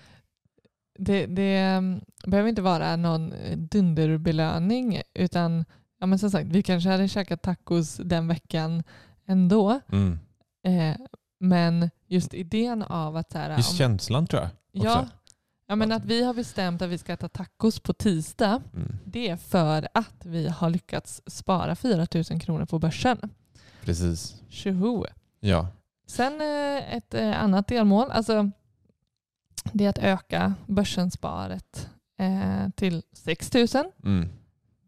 [1.00, 5.66] det, det mm, behöver inte vara någon dunderbelöning utan
[6.04, 8.84] ja men som sagt, vi kanske hade käkat tacos den veckan
[9.26, 9.80] ändå.
[9.92, 10.20] Mm.
[10.64, 10.98] Eh,
[11.40, 14.50] men just idén av att så här, Just om- känslan tror jag.
[14.72, 15.12] ja, också.
[15.68, 18.96] ja, men att vi har bestämt att vi ska äta tacos på tisdag Mm.
[19.06, 23.18] det är för att vi har lyckats spara 4 000 kronor på börsen.
[23.84, 24.42] Precis.
[24.50, 25.06] Tjoho!
[25.40, 25.68] Ja.
[26.08, 28.52] Sen eh, ett eh, annat delmål, alltså
[29.74, 31.90] det är att öka börsensparet
[32.20, 33.68] eh, till 6 000.
[34.06, 34.30] Mm.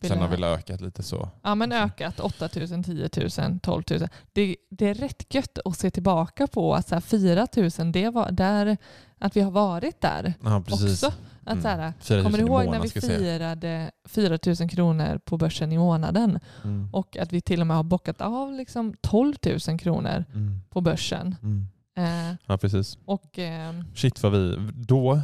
[0.07, 1.29] Sen har vi ökat lite så.
[1.43, 4.07] Ja men ökat 8 000, 10 000, 12 000.
[4.33, 7.47] Det, det är rätt gött att se tillbaka på att så här, 4
[7.79, 8.77] 000, det var där,
[9.19, 11.03] att vi har varit där Ja, precis.
[11.03, 11.17] också.
[11.47, 15.37] Att, så här, 4 000 kommer du ihåg när vi firade 4 000 kronor på
[15.37, 16.39] börsen i månaden?
[16.63, 16.89] Mm.
[16.93, 19.33] Och att vi till och med har bockat av liksom 12
[19.67, 20.59] 000 kronor Mm.
[20.69, 21.35] på börsen.
[21.41, 21.67] Mm.
[21.97, 22.97] Eh, Ja, precis.
[23.05, 25.21] och eh, Shit vad vi då,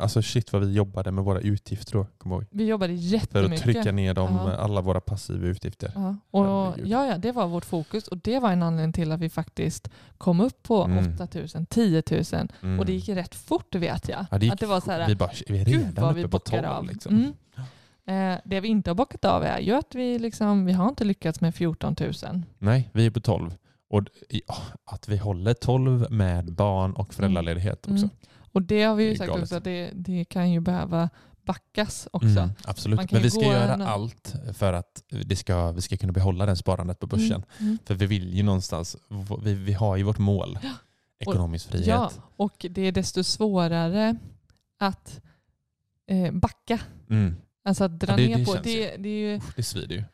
[0.00, 2.44] alltså shit vad vi jobbade med våra utgifter då, jag ihåg.
[2.50, 3.52] vi jobbade För jättemycket.
[3.58, 4.56] att trycka ner dem, Ja.
[4.56, 5.92] alla våra passiva utgifter.
[5.94, 9.20] Ja, och, ja, ja, det var vårt fokus och det var en anledning till att
[9.20, 11.14] vi faktiskt kom upp på Mm.
[11.14, 12.22] 8 000, 10 000
[12.62, 12.78] Mm.
[12.80, 14.26] och det gick rätt fort vet jag.
[14.30, 16.28] ja, det att det var så här, vi, bara, vi är Gud redan vi uppe
[16.30, 16.72] på bockar 12.
[16.72, 16.84] av.
[16.86, 17.14] Liksom.
[17.14, 17.32] Mm.
[18.08, 21.04] Eh, det vi inte har bockat av är ju att vi, liksom, vi har inte
[21.04, 22.12] lyckats med 14 000.
[22.58, 23.54] Nej, vi är på 12.
[23.90, 28.08] Och ja, att vi håller 12 med barn och föräldraledighet också.
[28.56, 29.42] Och det har vi ju sagt galet.
[29.42, 31.08] också det, det kan ju behöva
[31.44, 32.26] backas också.
[32.28, 36.12] Mm, absolut, men vi ska göra en- allt för att det ska, vi ska kunna
[36.12, 37.26] behålla det sparandet på börsen.
[37.32, 37.78] Mm, mm.
[37.84, 38.96] För vi vill ju någonstans,
[39.42, 40.58] vi, vi har ju vårt mål,
[41.18, 41.86] ekonomisk frihet.
[41.86, 44.16] Ja, och det är desto svårare
[44.78, 45.20] att
[46.06, 46.78] eh, backa.
[47.10, 47.36] Mm.
[47.64, 48.54] Alltså att dra Ja, det- ner det på.
[48.54, 50.04] Det, det, är ju, Det svider ju.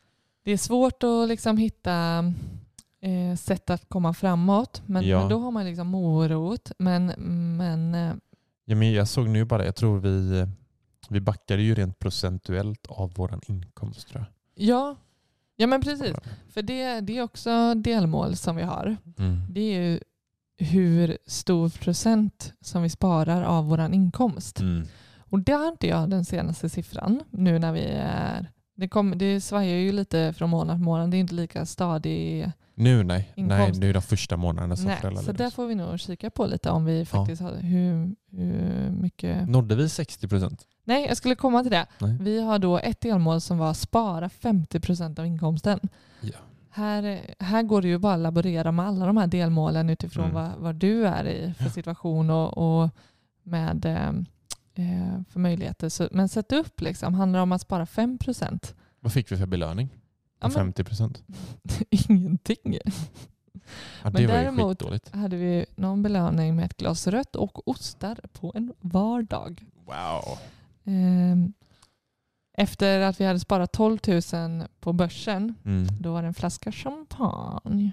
[0.45, 2.25] det är svårt att liksom hitta
[3.01, 4.83] eh, sätt att komma framåt.
[4.87, 5.19] Men, Ja.
[5.21, 6.73] men då har man liksom morot.
[6.79, 7.07] Men,
[7.57, 8.13] men eh,
[8.65, 10.47] Ja, men jag såg nu bara, jag tror vi,
[11.09, 14.67] vi backade ju rent procentuellt av vår inkomst tror jag.
[14.67, 14.97] ja,
[15.57, 16.17] ja men precis.
[16.49, 18.97] För det, det är också delmål som vi har.
[19.19, 19.41] Mm.
[19.49, 20.01] Det är ju
[20.57, 24.61] hur stor procent som vi sparar av vår inkomst.
[24.61, 24.87] Mm.
[25.19, 28.51] Och där har inte jag den senaste siffran nu när vi är...
[28.75, 31.11] Det, kom, det svajar ju lite från månad till månad.
[31.11, 32.53] Det är inte lika stadig.
[32.75, 33.33] Nu nej.
[33.37, 33.81] Nej, Inkomst.
[33.81, 36.47] nu är de första månaderna som Nej, föräldrar så där får vi nog kika på
[36.47, 39.49] lite om vi faktiskt har hur, hur mycket...
[39.49, 40.67] Nådde vi 60 procent?
[40.85, 41.87] Nej, jag skulle komma till det.
[41.99, 42.17] Nej.
[42.21, 45.81] Vi har då ett delmål som var spara 50 procent av inkomsten.
[46.21, 46.39] Ja.
[46.71, 50.35] Här, här går det ju bara att laborera med alla de här delmålen utifrån Mm.
[50.35, 51.71] vad, vad du är i för Ja.
[51.71, 52.91] situation och, och
[53.43, 54.09] med eh,
[54.87, 55.89] eh, för möjligheter.
[55.89, 58.75] Så, men sätt upp liksom, handlar det om att spara 5 procent?
[59.01, 59.89] Vad fick vi för belöning?
[60.43, 61.23] Ja, men- 50 procent?
[61.91, 62.79] Ingenting.
[62.85, 62.91] Ja,
[64.03, 65.15] Men det var ju däremot-.
[65.15, 69.65] Hade vi någon belöning med ett glas rött och ostar på en vardag.
[69.87, 70.39] Wow.
[70.85, 71.53] Ehm,
[72.59, 73.99] Efter att vi hade sparat 12
[74.33, 75.87] 000 på börsen, Mm.
[76.01, 77.91] då var det en flaska champagne.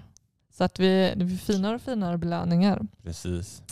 [0.52, 2.86] Så att vi, det blir finare och finare belöningar.
[3.02, 3.62] Precis.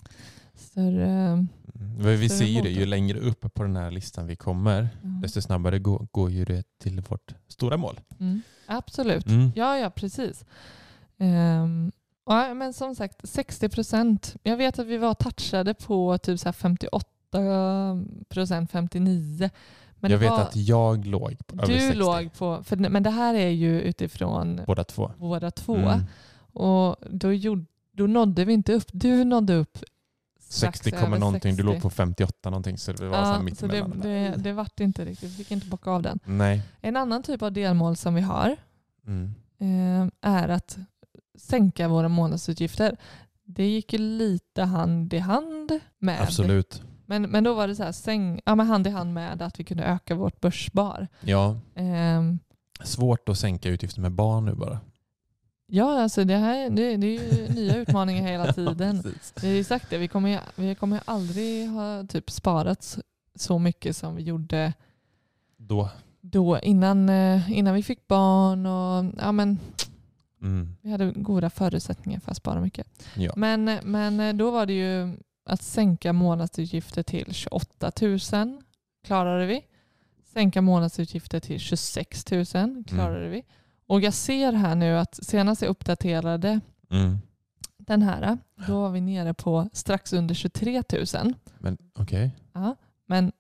[0.77, 1.49] Ehm,
[1.81, 1.95] Mm.
[1.97, 5.09] Men Vi ser ju det, ju längre upp på den här listan vi kommer, ja.
[5.23, 8.01] desto snabbare går, går ju det till vårt stora mål.
[8.21, 9.27] mm, absolut.
[9.27, 9.53] Mm.
[9.55, 10.45] Ja, ja, precis.
[11.19, 11.93] Ehm,
[12.27, 14.37] ja, men som sagt, 60 procent.
[14.43, 17.09] Jag vet att vi var touchade på typ så här 58
[18.29, 19.51] procent, 59.
[20.01, 21.99] Men jag vet var, att jag låg på över du 60.
[21.99, 25.11] låg på, för, men det här är ju utifrån Båda två.
[25.17, 25.77] båda två.
[25.77, 26.01] Mm.
[26.53, 28.89] Och då, gjorde, då nådde vi inte upp.
[28.93, 29.79] Du nådde upp
[30.49, 31.83] 60 kommer över någonting, du låg 60.
[31.83, 35.05] på 58 någonting så det var så Ja, mitt så det, det, det vart inte
[35.05, 36.19] riktigt, vi fick inte bocka av den.
[36.25, 36.63] Nej.
[36.81, 38.57] En annan typ av delmål som vi har
[39.07, 39.35] Mm.
[39.61, 40.79] eh, här att
[41.39, 42.97] sänka våra månadsutgifter.
[43.45, 46.21] Det gick ju lite hand i hand med.
[46.21, 46.83] Absolut.
[47.07, 49.61] Men, men då var det så här, säng, ja, men hand i hand med att
[49.61, 51.09] vi kunde öka vårt börsspar.
[51.21, 52.39] Ja, Ehm,
[52.85, 54.81] svårt att sänka utgifter med barn nu bara.
[55.71, 59.03] Ja, alltså det, här, det, det är ju nya utmaningar hela tiden.
[59.43, 62.99] Vi har ju sagt det, vi kommer ju, vi kommer ju aldrig ha typ sparat
[63.35, 64.73] så- mycket som vi gjorde
[65.57, 65.89] Då.
[66.21, 68.67] då innan, eh, innan vi fick barn.
[68.67, 69.59] Och, ja, men,
[70.43, 70.77] Mm.
[70.83, 72.87] vi hade goda förutsättningar för att spara mycket.
[73.17, 73.33] Ja.
[73.37, 78.63] Men, men eh, då var det ju att sänka månadsutgifter till 28 000
[79.07, 79.65] klarade vi.
[80.33, 83.45] Sänka månadsutgifter till 26 000 klarade vi.
[83.89, 86.61] Och jag ser här nu att senast jag uppdaterade
[86.91, 87.19] Mm.
[87.77, 90.83] den här, då var vi nere på strax under 23
[91.15, 91.35] 000.
[91.59, 92.31] Men okej.
[92.53, 92.77] Ja,
[93.07, 93.33] men,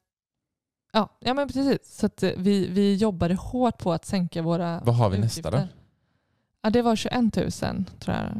[0.93, 1.79] ja, ja, men precis.
[1.99, 5.57] Så eh, vi, vi jobbade hårt på att sänka våra Vad har vi nästa då?
[5.57, 5.75] utgifter.
[6.63, 8.33] Ja, det var 21 000 tror jag.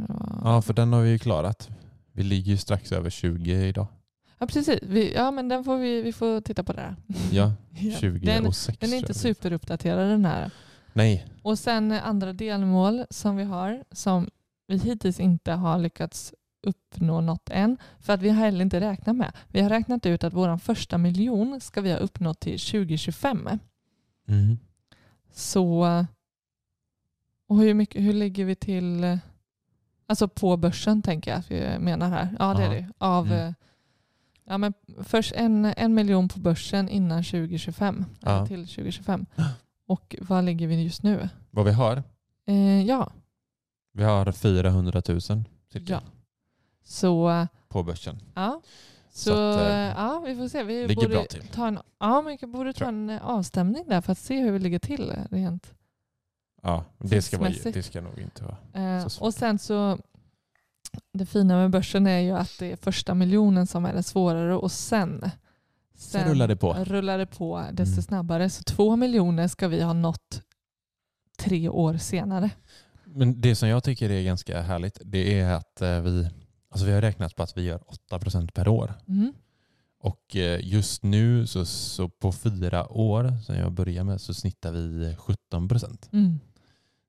[0.45, 1.69] Ja, för den har vi ju klarat.
[2.13, 3.87] Vi ligger ju strax över 20 idag.
[4.39, 4.79] Ja, precis.
[4.83, 6.97] Vi, ja, men den får vi, vi får titta på det där.
[7.33, 7.97] Ja, Ja.
[7.99, 8.79] 20 Den, och 6.
[8.79, 10.51] den är inte superuppdaterad den här.
[10.99, 14.29] Nej, Och sen andra delmål som vi har som
[14.67, 17.77] vi hittills inte har lyckats uppnå något än.
[18.01, 19.33] För att vi har heller inte räknat med.
[19.49, 23.49] Vi har räknat ut att vår första miljon ska vi ha uppnått till 2025.
[24.29, 24.59] mm.
[25.33, 25.87] Så
[27.49, 29.19] och hur, mycket, hur ligger vi till
[30.07, 32.37] alltså på börsen tänker jag att vi menar här.
[32.39, 32.73] Ja det är Ja.
[32.73, 32.89] det.
[32.99, 33.55] Av, Mm.
[34.45, 34.73] ja, men
[35.05, 38.05] först en, en miljon på börsen innan 2025.
[38.21, 38.47] Ja.
[38.47, 39.27] Till 2025.
[39.89, 41.29] Och vad ligger vi just nu?
[41.51, 42.03] vad vi har?
[42.47, 43.13] Eh, ja,
[43.93, 45.45] Vi har 400 000 cirka
[45.93, 46.01] ja.
[46.85, 48.19] Så på börsen.
[48.35, 48.61] ja.
[49.11, 50.63] Så, Så att, eh, ja, vi får se.
[50.63, 51.25] Vi borde.
[51.53, 54.53] Ta en, ja, men vi borde ta en eh, avstämning där för att se hur
[54.53, 55.75] vi ligger till rent.
[56.63, 58.57] Ja, det ska, vara, det ska nog inte vara.
[58.97, 59.27] Eh, Så svårt.
[59.27, 59.99] och sen så,
[61.13, 64.55] det fina med börsen är ju att det är första miljonen som är det svårare
[64.57, 65.31] och sen,
[66.01, 66.73] Sen rullar det på.
[66.75, 68.03] rullar det på desto Mm.
[68.03, 68.51] snabbare.
[68.51, 70.43] Så två miljoner ska vi ha nått
[71.39, 72.51] tre år senare.
[73.05, 76.29] Men det som jag tycker är ganska härligt, det är att eh, vi,
[76.71, 77.79] alltså vi har räknat på att vi gör
[78.11, 78.95] 8% per år.
[79.09, 79.33] Mm.
[80.01, 84.73] Och eh, just nu så, så på fyra år som jag börjar med så snittar
[84.73, 85.15] vi
[85.53, 86.09] 17%.
[86.13, 86.41] Mm.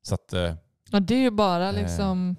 [0.01, 0.53] Så att, eh,
[0.91, 2.35] Och det är ju bara Eh, liksom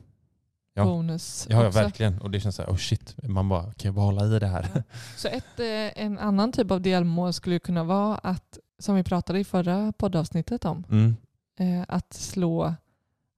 [0.80, 0.86] ja.
[0.86, 1.46] bonus.
[1.50, 2.20] ja, ja verkligen.
[2.20, 4.46] Och det känns så här, oh shit, man bara kan jag bara hålla i det
[4.46, 4.82] här.
[5.16, 9.38] Så ett, eh, en annan typ av delmål skulle kunna vara att, som vi pratade
[9.40, 11.16] i förra poddavsnittet om, Mm.
[11.58, 12.74] eh, att slå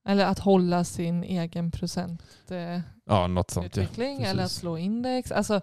[0.07, 4.25] eller att hålla sin egen procentutveckling eh, Ja.
[4.25, 5.31] Ja, eller att slå index.
[5.31, 5.61] Alltså,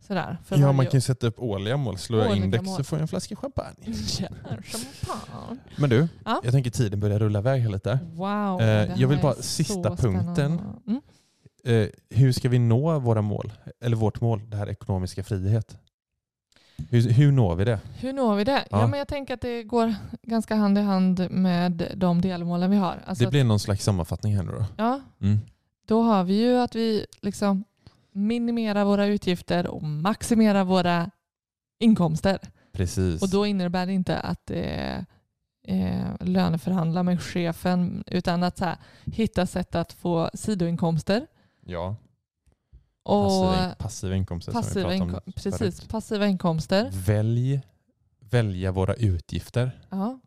[0.00, 0.38] sådär.
[0.48, 1.98] Ja varje- man kan ju sätta upp årliga mål.
[1.98, 2.76] Slår jag Årliga index mål.
[2.76, 3.76] så får jag en flaska champagne.
[4.20, 4.28] Ja,
[4.64, 5.58] champagne.
[5.76, 6.40] Men du, Ja.
[6.44, 7.98] jag tänker tiden börjar rulla iväg här lite.
[8.14, 8.60] Wow.
[8.60, 10.60] Eh, jag vill bara- sista punkten.
[10.86, 11.00] Mm.
[11.64, 13.52] Eh, hur ska vi nå våra mål?
[13.80, 15.78] Eller vårt mål, det här ekonomiska frihet.
[16.90, 17.80] Hur, hur når vi det?
[18.00, 18.64] Hur når vi det?
[18.70, 18.80] Ja.
[18.80, 18.86] Ja.
[18.86, 23.02] men jag tänker att det går ganska hand i hand med de delmålen vi har.
[23.06, 24.64] Alltså det blir någon slags sammanfattning här nu då.
[24.76, 25.38] ja, Mm.
[25.86, 27.64] då har vi ju att vi liksom
[28.12, 31.10] minimerar våra utgifter och maximerar våra
[31.78, 32.38] inkomster.
[32.72, 33.22] Precis.
[33.22, 34.98] Och då innebär det inte att eh,
[35.62, 41.26] eh, löneförhandla med chefen utan att så här, hitta sätt att få sidoinkomster.
[41.66, 41.96] ja,
[43.02, 45.88] Och passiva, passiva inkomster som passiva, vi pratade om precis, förut.
[45.88, 46.90] passiva inkomster.
[47.06, 47.60] Välj,
[48.20, 50.20] välja våra utgifter Ja,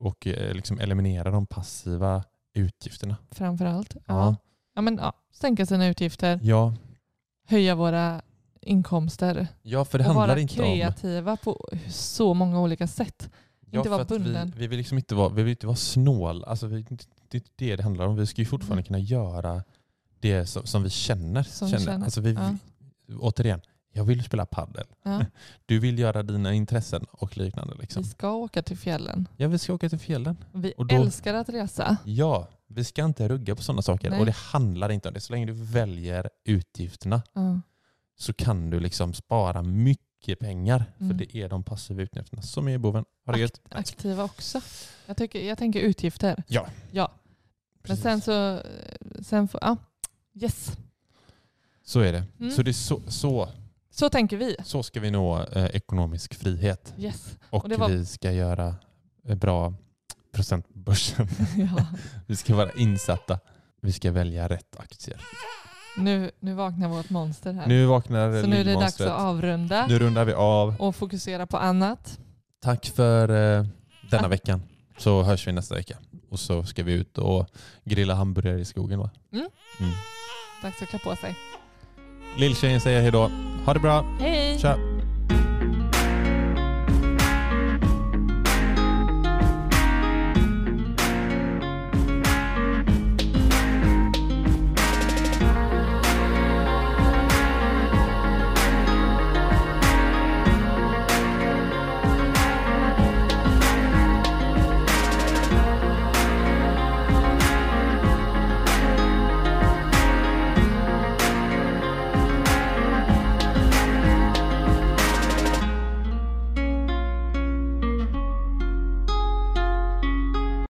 [0.00, 2.24] och eh, liksom eliminera de passiva
[2.54, 3.16] utgifterna.
[3.30, 3.94] framför allt.
[3.94, 4.00] Ja.
[4.06, 4.36] Ja.
[4.74, 6.74] Ja, men, ja, sänka sina utgifter, Ja,
[7.46, 8.22] höja våra
[8.60, 10.66] inkomster ja för det och handlar vara inte om...
[10.66, 13.30] kreativa på så många olika sätt.
[13.70, 14.52] Ja, inte för vara att vi, bunden.
[14.56, 16.44] vi vill liksom inte vara, vi vill inte vara snål.
[16.44, 18.16] Alltså, vi, det är inte det det handlar om.
[18.16, 18.84] Vi ska ju fortfarande Mm.
[18.84, 19.62] kunna göra
[20.20, 21.42] det som, som vi känner.
[21.42, 22.04] Som vi känner.
[22.04, 22.56] Alltså, vi, ja.
[23.06, 23.60] vi, återigen,
[23.92, 24.86] jag vill spela paddel.
[25.02, 25.24] Ja.
[25.66, 27.74] Du vill göra dina intressen och liknande.
[27.80, 28.02] Liksom.
[28.02, 29.28] Vi ska åka till fjällen.
[29.36, 30.36] Ja, vi ska åka till fjällen.
[30.52, 31.96] Vi då- älskar att resa.
[32.04, 34.10] Ja, vi ska inte rugga på sådana saker.
[34.10, 34.20] Nej.
[34.20, 35.20] Och det handlar inte om det.
[35.20, 37.60] Så länge du väljer utgifterna Ja.
[38.18, 40.84] så kan du liksom spara mycket pengar.
[41.00, 41.10] Mm.
[41.10, 43.04] För det är de passiva utgifterna som är boven.
[43.26, 43.60] Ha det gött.
[43.70, 44.60] Aktiva också.
[45.06, 46.42] Jag, tycker, jag tänker utgifter.
[46.48, 46.66] Ja.
[46.90, 47.12] ja.
[47.74, 48.02] Men Precis.
[48.02, 48.62] sen så...
[49.22, 49.76] Sen får, ja.
[50.34, 50.72] Yes.
[51.84, 52.24] Så är det.
[52.40, 52.50] Mm.
[52.50, 53.48] Så, det är så, så,
[54.00, 54.56] Så tänker vi.
[54.64, 56.94] så ska vi nå eh, ekonomisk frihet.
[56.98, 57.38] Yes.
[57.50, 58.74] Och, Och var- vi ska göra
[59.28, 59.74] eh, bra
[60.32, 61.28] procent på börsen.
[61.56, 61.86] ja.
[62.26, 63.38] vi ska vara insatta.
[63.80, 65.20] Vi ska välja rätt aktier.
[65.96, 67.66] nu, nu vaknar vårt monster här.
[67.66, 70.74] Nu vaknar så nu är det dags att avrunda Nu rundar vi av.
[70.78, 72.18] och fokusera på annat.
[72.62, 73.66] Tack för eh,
[74.10, 74.28] denna Ja.
[74.28, 74.62] veckan.
[74.98, 75.98] Så hörs vi nästa vecka.
[76.30, 77.46] och så ska vi ut och
[77.84, 79.10] grilla hamburgare i skogen va?
[79.32, 79.48] Mm.
[79.80, 79.92] Mm.
[80.62, 81.36] Dags att klä på sig.
[82.36, 83.30] Lilltjejen säger hej då.
[83.64, 84.04] Ha det bra.
[84.20, 84.58] Hej!
[84.58, 84.76] Tja!